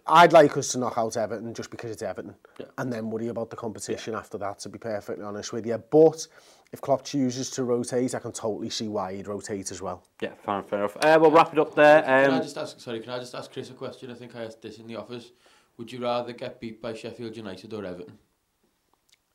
I'd 0.07 0.31
like 0.31 0.55
us 0.55 0.69
to 0.69 0.79
knock 0.79 0.97
out 0.97 1.17
Everton 1.17 1.53
just 1.53 1.69
because 1.69 1.91
it's 1.91 2.01
Everton, 2.01 2.35
yeah. 2.57 2.67
and 2.77 2.91
then 2.91 3.09
worry 3.09 3.27
about 3.27 3.49
the 3.49 3.55
competition 3.55 4.13
yeah. 4.13 4.19
after 4.19 4.37
that. 4.37 4.59
To 4.59 4.69
be 4.69 4.79
perfectly 4.79 5.23
honest 5.23 5.53
with 5.53 5.65
you, 5.65 5.77
but 5.77 6.27
if 6.71 6.81
Klopp 6.81 7.03
chooses 7.03 7.49
to 7.51 7.63
rotate, 7.63 8.15
I 8.15 8.19
can 8.19 8.31
totally 8.31 8.69
see 8.69 8.87
why 8.87 9.13
he'd 9.13 9.27
rotate 9.27 9.71
as 9.71 9.81
well. 9.81 10.03
Yeah, 10.21 10.33
fair, 10.43 10.63
fair 10.63 10.79
enough. 10.79 10.97
Uh, 10.97 11.17
we'll 11.21 11.31
wrap 11.31 11.53
it 11.53 11.59
up 11.59 11.75
there. 11.75 11.99
Um, 11.99 12.03
can 12.03 12.31
I 12.31 12.37
um, 12.37 12.41
just 12.41 12.57
ask? 12.57 12.79
Sorry, 12.79 12.99
can 12.99 13.11
I 13.11 13.19
just 13.19 13.35
ask 13.35 13.51
Chris 13.51 13.69
a 13.69 13.73
question? 13.73 14.09
I 14.09 14.15
think 14.15 14.35
I 14.35 14.45
asked 14.45 14.61
this 14.61 14.79
in 14.79 14.87
the 14.87 14.95
office. 14.95 15.31
Would 15.77 15.91
you 15.91 16.01
rather 16.01 16.33
get 16.33 16.59
beat 16.59 16.81
by 16.81 16.93
Sheffield 16.93 17.35
United 17.35 17.73
or 17.73 17.85
Everton? 17.85 18.17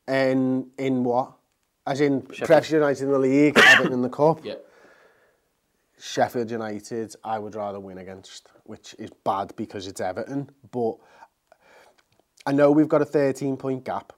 In 0.07 0.71
in 0.79 1.05
what? 1.05 1.38
As 1.89 2.03
in 2.03 2.27
Sheffield 2.31 2.71
United 2.71 3.05
in 3.05 3.13
the 3.13 3.19
league, 3.19 3.59
Everton 3.65 3.95
in 3.95 4.03
the 4.03 4.11
cup? 4.11 4.45
Yeah. 4.45 4.57
Sheffield 5.99 6.51
United, 6.51 7.17
I 7.25 7.39
would 7.39 7.55
rather 7.55 7.81
win 7.81 7.97
against, 7.97 8.49
which 8.65 8.95
is 8.99 9.09
bad 9.25 9.57
because 9.57 9.87
it's 9.87 9.99
Everton. 9.99 10.51
But 10.71 10.97
I 12.45 12.53
know 12.53 12.71
we've 12.71 12.89
got 12.89 13.01
a 13.01 13.07
13 13.07 13.57
point 13.57 13.85
gap. 13.85 14.13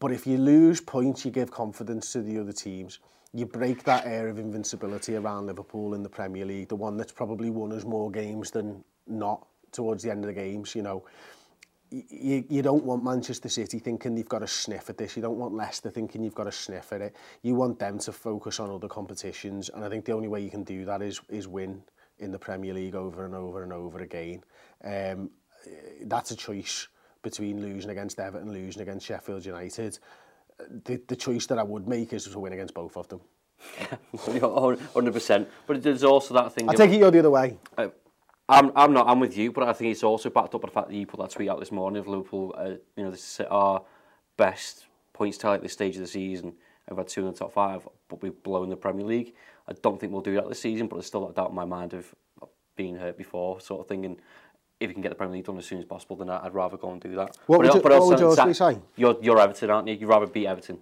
But 0.00 0.10
if 0.10 0.26
you 0.26 0.38
lose 0.38 0.80
points, 0.80 1.24
you 1.24 1.30
give 1.30 1.52
confidence 1.52 2.12
to 2.14 2.20
the 2.20 2.40
other 2.40 2.52
teams. 2.52 2.98
You 3.32 3.46
break 3.46 3.84
that 3.84 4.04
air 4.04 4.28
of 4.28 4.40
invincibility 4.40 5.14
around 5.14 5.46
Liverpool 5.46 5.94
in 5.94 6.02
the 6.02 6.08
Premier 6.08 6.44
League, 6.44 6.68
the 6.68 6.76
one 6.76 6.96
that's 6.96 7.12
probably 7.12 7.48
won 7.48 7.72
us 7.72 7.84
more 7.84 8.10
games 8.10 8.50
than 8.50 8.82
not 9.06 9.46
towards 9.70 10.02
the 10.02 10.10
end 10.10 10.24
of 10.24 10.28
the 10.28 10.34
games, 10.34 10.74
you 10.74 10.82
know. 10.82 11.04
you, 11.90 12.44
you 12.48 12.62
don't 12.62 12.84
want 12.84 13.02
Manchester 13.02 13.48
City 13.48 13.78
thinking 13.78 14.14
they've 14.14 14.28
got 14.28 14.42
a 14.42 14.46
sniff 14.46 14.90
at 14.90 14.98
this. 14.98 15.16
You 15.16 15.22
don't 15.22 15.38
want 15.38 15.54
Leicester 15.54 15.90
thinking 15.90 16.22
you've 16.22 16.34
got 16.34 16.46
a 16.46 16.52
sniff 16.52 16.92
at 16.92 17.00
it. 17.00 17.16
You 17.42 17.54
want 17.54 17.78
them 17.78 17.98
to 18.00 18.12
focus 18.12 18.60
on 18.60 18.70
other 18.70 18.88
competitions, 18.88 19.70
and 19.70 19.84
I 19.84 19.88
think 19.88 20.04
the 20.04 20.12
only 20.12 20.28
way 20.28 20.40
you 20.40 20.50
can 20.50 20.64
do 20.64 20.84
that 20.84 21.02
is 21.02 21.20
is 21.28 21.48
win 21.48 21.82
in 22.18 22.30
the 22.32 22.38
Premier 22.38 22.74
League 22.74 22.94
over 22.94 23.24
and 23.24 23.34
over 23.34 23.62
and 23.62 23.72
over 23.72 24.00
again. 24.00 24.42
Um, 24.84 25.30
that's 26.02 26.30
a 26.30 26.36
choice 26.36 26.88
between 27.22 27.60
losing 27.60 27.90
against 27.90 28.18
Everton, 28.18 28.52
losing 28.52 28.82
against 28.82 29.06
Sheffield 29.06 29.44
United. 29.44 29.98
The, 30.84 31.00
the 31.06 31.16
choice 31.16 31.46
that 31.46 31.58
I 31.58 31.62
would 31.62 31.86
make 31.86 32.12
is 32.12 32.24
to 32.24 32.38
win 32.38 32.52
against 32.52 32.74
both 32.74 32.96
of 32.96 33.08
them. 33.08 33.20
100%. 34.14 35.46
But 35.66 35.82
there's 35.82 36.04
also 36.04 36.34
that 36.34 36.52
thing... 36.52 36.68
I 36.68 36.74
take 36.74 36.90
it 36.90 36.98
you're 36.98 37.10
the 37.10 37.20
other 37.20 37.30
way. 37.30 37.58
Uh, 37.76 37.88
I'm, 38.48 38.72
I'm 38.74 38.92
not, 38.92 39.06
I'm 39.08 39.20
with 39.20 39.36
you, 39.36 39.52
but 39.52 39.68
I 39.68 39.72
think 39.72 39.92
it's 39.92 40.02
also 40.02 40.30
backed 40.30 40.54
up 40.54 40.62
by 40.62 40.68
the 40.68 40.72
fact 40.72 40.88
that 40.88 40.94
you 40.94 41.06
put 41.06 41.20
that 41.20 41.30
tweet 41.30 41.50
out 41.50 41.60
this 41.60 41.70
morning 41.70 42.00
of 42.00 42.08
Liverpool, 42.08 42.54
uh, 42.56 42.70
you 42.96 43.04
know, 43.04 43.10
this 43.10 43.40
is 43.40 43.46
our 43.50 43.82
best 44.36 44.86
points 45.12 45.36
tally 45.36 45.56
at 45.56 45.62
this 45.62 45.72
stage 45.72 45.96
of 45.96 46.00
the 46.00 46.06
season. 46.08 46.54
We've 46.88 46.96
had 46.96 47.08
two 47.08 47.26
in 47.26 47.32
the 47.32 47.38
top 47.38 47.52
five, 47.52 47.86
but 48.08 48.22
we've 48.22 48.42
blown 48.42 48.70
the 48.70 48.76
Premier 48.76 49.04
League. 49.04 49.34
I 49.68 49.72
don't 49.74 50.00
think 50.00 50.12
we'll 50.12 50.22
do 50.22 50.34
that 50.36 50.48
this 50.48 50.60
season, 50.60 50.86
but 50.86 50.96
there's 50.96 51.06
still 51.06 51.26
that 51.26 51.36
doubt 51.36 51.50
in 51.50 51.54
my 51.54 51.66
mind 51.66 51.92
of 51.92 52.14
being 52.76 52.96
hurt 52.96 53.18
before 53.18 53.60
sort 53.60 53.80
of 53.80 53.88
thing. 53.88 54.06
And 54.06 54.16
if 54.80 54.88
you 54.88 54.94
can 54.94 55.02
get 55.02 55.10
the 55.10 55.14
Premier 55.14 55.34
League 55.36 55.44
done 55.44 55.58
as 55.58 55.66
soon 55.66 55.80
as 55.80 55.84
possible, 55.84 56.16
then 56.16 56.30
I'd 56.30 56.54
rather 56.54 56.78
go 56.78 56.90
and 56.90 57.00
do 57.00 57.14
that. 57.16 57.36
What 57.46 57.58
but 57.58 57.74
would, 57.74 57.74
you, 57.74 57.90
what 57.90 58.06
would 58.08 58.20
yours 58.20 58.36
be? 58.36 58.54
You're, 58.96 59.16
you're 59.20 59.38
Everton, 59.38 59.68
aren't 59.70 59.88
you? 59.88 59.94
You'd 59.94 60.08
rather 60.08 60.26
beat 60.26 60.46
Everton. 60.46 60.78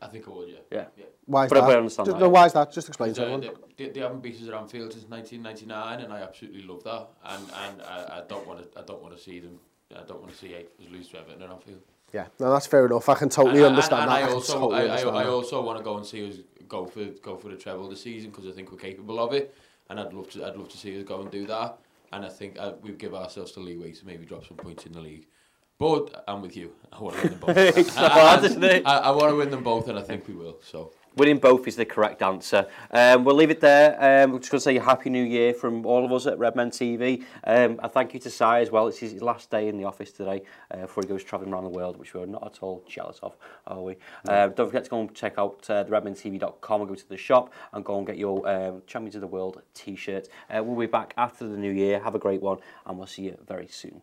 I 0.00 0.08
think 0.08 0.28
I 0.28 0.30
would, 0.30 0.48
yeah. 0.48 0.54
Yeah. 0.70 0.84
yeah. 0.96 1.04
Why 1.24 1.44
is 1.44 1.50
but 1.50 1.60
that? 1.60 1.70
I 1.70 1.76
understand 1.76 2.06
just, 2.06 2.18
that. 2.18 2.24
No, 2.24 2.28
why 2.28 2.46
is 2.46 2.52
that? 2.52 2.72
Just 2.72 2.88
explain 2.88 3.14
to 3.14 3.22
uh, 3.22 3.24
everyone. 3.24 3.56
They, 3.76 3.84
they, 3.84 3.90
they 3.92 4.00
haven't 4.00 4.22
beaten 4.22 4.42
us 4.42 4.48
around 4.50 4.68
field 4.68 4.92
since 4.92 5.04
1999, 5.08 6.04
and 6.04 6.12
I 6.12 6.20
absolutely 6.22 6.62
love 6.62 6.84
that. 6.84 7.08
And 7.24 7.44
and 7.64 7.82
I, 7.82 8.18
I 8.18 8.22
don't 8.28 8.46
want 8.46 8.60
to 8.60 8.78
I 8.78 8.82
don't 8.84 9.02
want 9.02 9.16
to 9.16 9.22
see 9.22 9.40
them. 9.40 9.58
I 9.94 10.02
don't 10.02 10.20
want 10.20 10.32
to 10.32 10.38
see 10.38 10.54
us 10.54 10.64
lose 10.90 11.08
to 11.08 11.20
Everton 11.20 11.42
around 11.42 11.62
field. 11.62 11.80
Yeah, 12.12 12.26
no, 12.38 12.52
that's 12.52 12.66
fair 12.66 12.86
enough. 12.86 13.08
I 13.08 13.14
can 13.14 13.28
totally 13.28 13.58
and, 13.58 13.66
understand 13.66 14.02
and, 14.04 14.12
and 14.12 14.22
that. 14.22 14.30
I, 14.30 14.34
also, 14.34 14.52
I, 14.52 14.60
totally 14.60 14.76
I, 14.76 14.84
understand 14.84 15.16
I, 15.16 15.22
that. 15.22 15.28
I 15.28 15.32
also 15.32 15.62
want 15.62 15.78
to 15.78 15.84
go 15.84 15.96
and 15.96 16.06
see 16.06 16.28
us 16.28 16.36
go 16.68 16.86
for 16.86 17.04
go 17.04 17.36
for 17.36 17.48
the 17.48 17.56
treble 17.56 17.88
this 17.88 18.02
season 18.02 18.30
because 18.30 18.46
I 18.46 18.52
think 18.52 18.70
we're 18.70 18.78
capable 18.78 19.18
of 19.18 19.32
it, 19.32 19.54
and 19.88 19.98
I'd 19.98 20.12
love 20.12 20.30
to 20.30 20.46
I'd 20.46 20.56
love 20.56 20.68
to 20.68 20.76
see 20.76 20.98
us 20.98 21.04
go 21.04 21.22
and 21.22 21.30
do 21.30 21.46
that. 21.46 21.78
And 22.12 22.24
I 22.24 22.28
think 22.28 22.58
uh, 22.58 22.74
we 22.82 22.92
give 22.92 23.14
ourselves 23.14 23.52
the 23.52 23.60
leeway 23.60 23.92
to 23.92 24.06
maybe 24.06 24.24
drop 24.26 24.46
some 24.46 24.56
points 24.56 24.86
in 24.86 24.92
the 24.92 25.00
league. 25.00 25.26
But 25.78 26.24
I'm 26.26 26.40
with 26.40 26.56
you. 26.56 26.72
I 26.90 27.02
want 27.02 27.16
to 27.16 27.22
win 27.22 27.38
them 27.38 27.40
both. 27.40 27.96
Not 27.96 28.12
hard, 28.12 28.44
isn't 28.44 28.64
it? 28.64 28.86
I, 28.86 28.98
I 28.98 29.10
want 29.10 29.28
to 29.30 29.36
win 29.36 29.50
them 29.50 29.62
both, 29.62 29.88
and 29.88 29.98
I 29.98 30.02
think 30.02 30.26
we 30.26 30.34
will. 30.34 30.58
So. 30.62 30.92
Winning 31.16 31.38
both 31.38 31.66
is 31.66 31.76
the 31.76 31.84
correct 31.86 32.20
answer. 32.20 32.66
Um, 32.90 33.24
we'll 33.24 33.36
leave 33.36 33.50
it 33.50 33.60
there. 33.60 33.94
Um, 33.94 34.32
we're 34.32 34.38
just 34.38 34.50
going 34.50 34.58
to 34.58 34.64
say 34.64 34.78
happy 34.78 35.08
new 35.08 35.24
year 35.24 35.54
from 35.54 35.86
all 35.86 36.04
of 36.04 36.12
us 36.12 36.26
at 36.26 36.38
Redmen 36.38 36.68
TV. 36.68 37.24
Um, 37.44 37.80
and 37.82 37.90
thank 37.90 38.12
you 38.12 38.20
to 38.20 38.28
Si 38.28 38.44
as 38.44 38.70
well. 38.70 38.86
It's 38.86 38.98
his 38.98 39.22
last 39.22 39.50
day 39.50 39.68
in 39.68 39.78
the 39.78 39.84
office 39.84 40.12
today 40.12 40.42
uh, 40.70 40.82
before 40.82 41.02
he 41.02 41.08
goes 41.08 41.24
travelling 41.24 41.54
around 41.54 41.64
the 41.64 41.70
world, 41.70 41.96
which 41.96 42.12
we're 42.12 42.26
not 42.26 42.44
at 42.44 42.62
all 42.62 42.84
jealous 42.86 43.18
of, 43.22 43.34
are 43.66 43.80
we? 43.80 43.96
Um, 44.28 44.52
don't 44.52 44.66
forget 44.66 44.84
to 44.84 44.90
go 44.90 45.00
and 45.00 45.14
check 45.14 45.38
out 45.38 45.64
uh, 45.70 45.84
theredmentv.com 45.84 46.80
and 46.82 46.88
go 46.88 46.94
to 46.94 47.08
the 47.08 47.16
shop 47.16 47.54
and 47.72 47.82
go 47.82 47.96
and 47.96 48.06
get 48.06 48.18
your 48.18 48.46
um, 48.46 48.82
Champions 48.86 49.14
of 49.14 49.22
the 49.22 49.26
World 49.26 49.62
t-shirt. 49.72 50.28
Uh, 50.50 50.62
we'll 50.62 50.78
be 50.78 50.84
back 50.84 51.14
after 51.16 51.48
the 51.48 51.56
new 51.56 51.72
year. 51.72 51.98
Have 52.00 52.14
a 52.14 52.18
great 52.18 52.42
one 52.42 52.58
and 52.84 52.98
we'll 52.98 53.06
see 53.06 53.22
you 53.22 53.38
very 53.46 53.68
soon. 53.68 54.02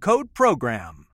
code 0.00 0.34
PROGRAM. 0.34 1.07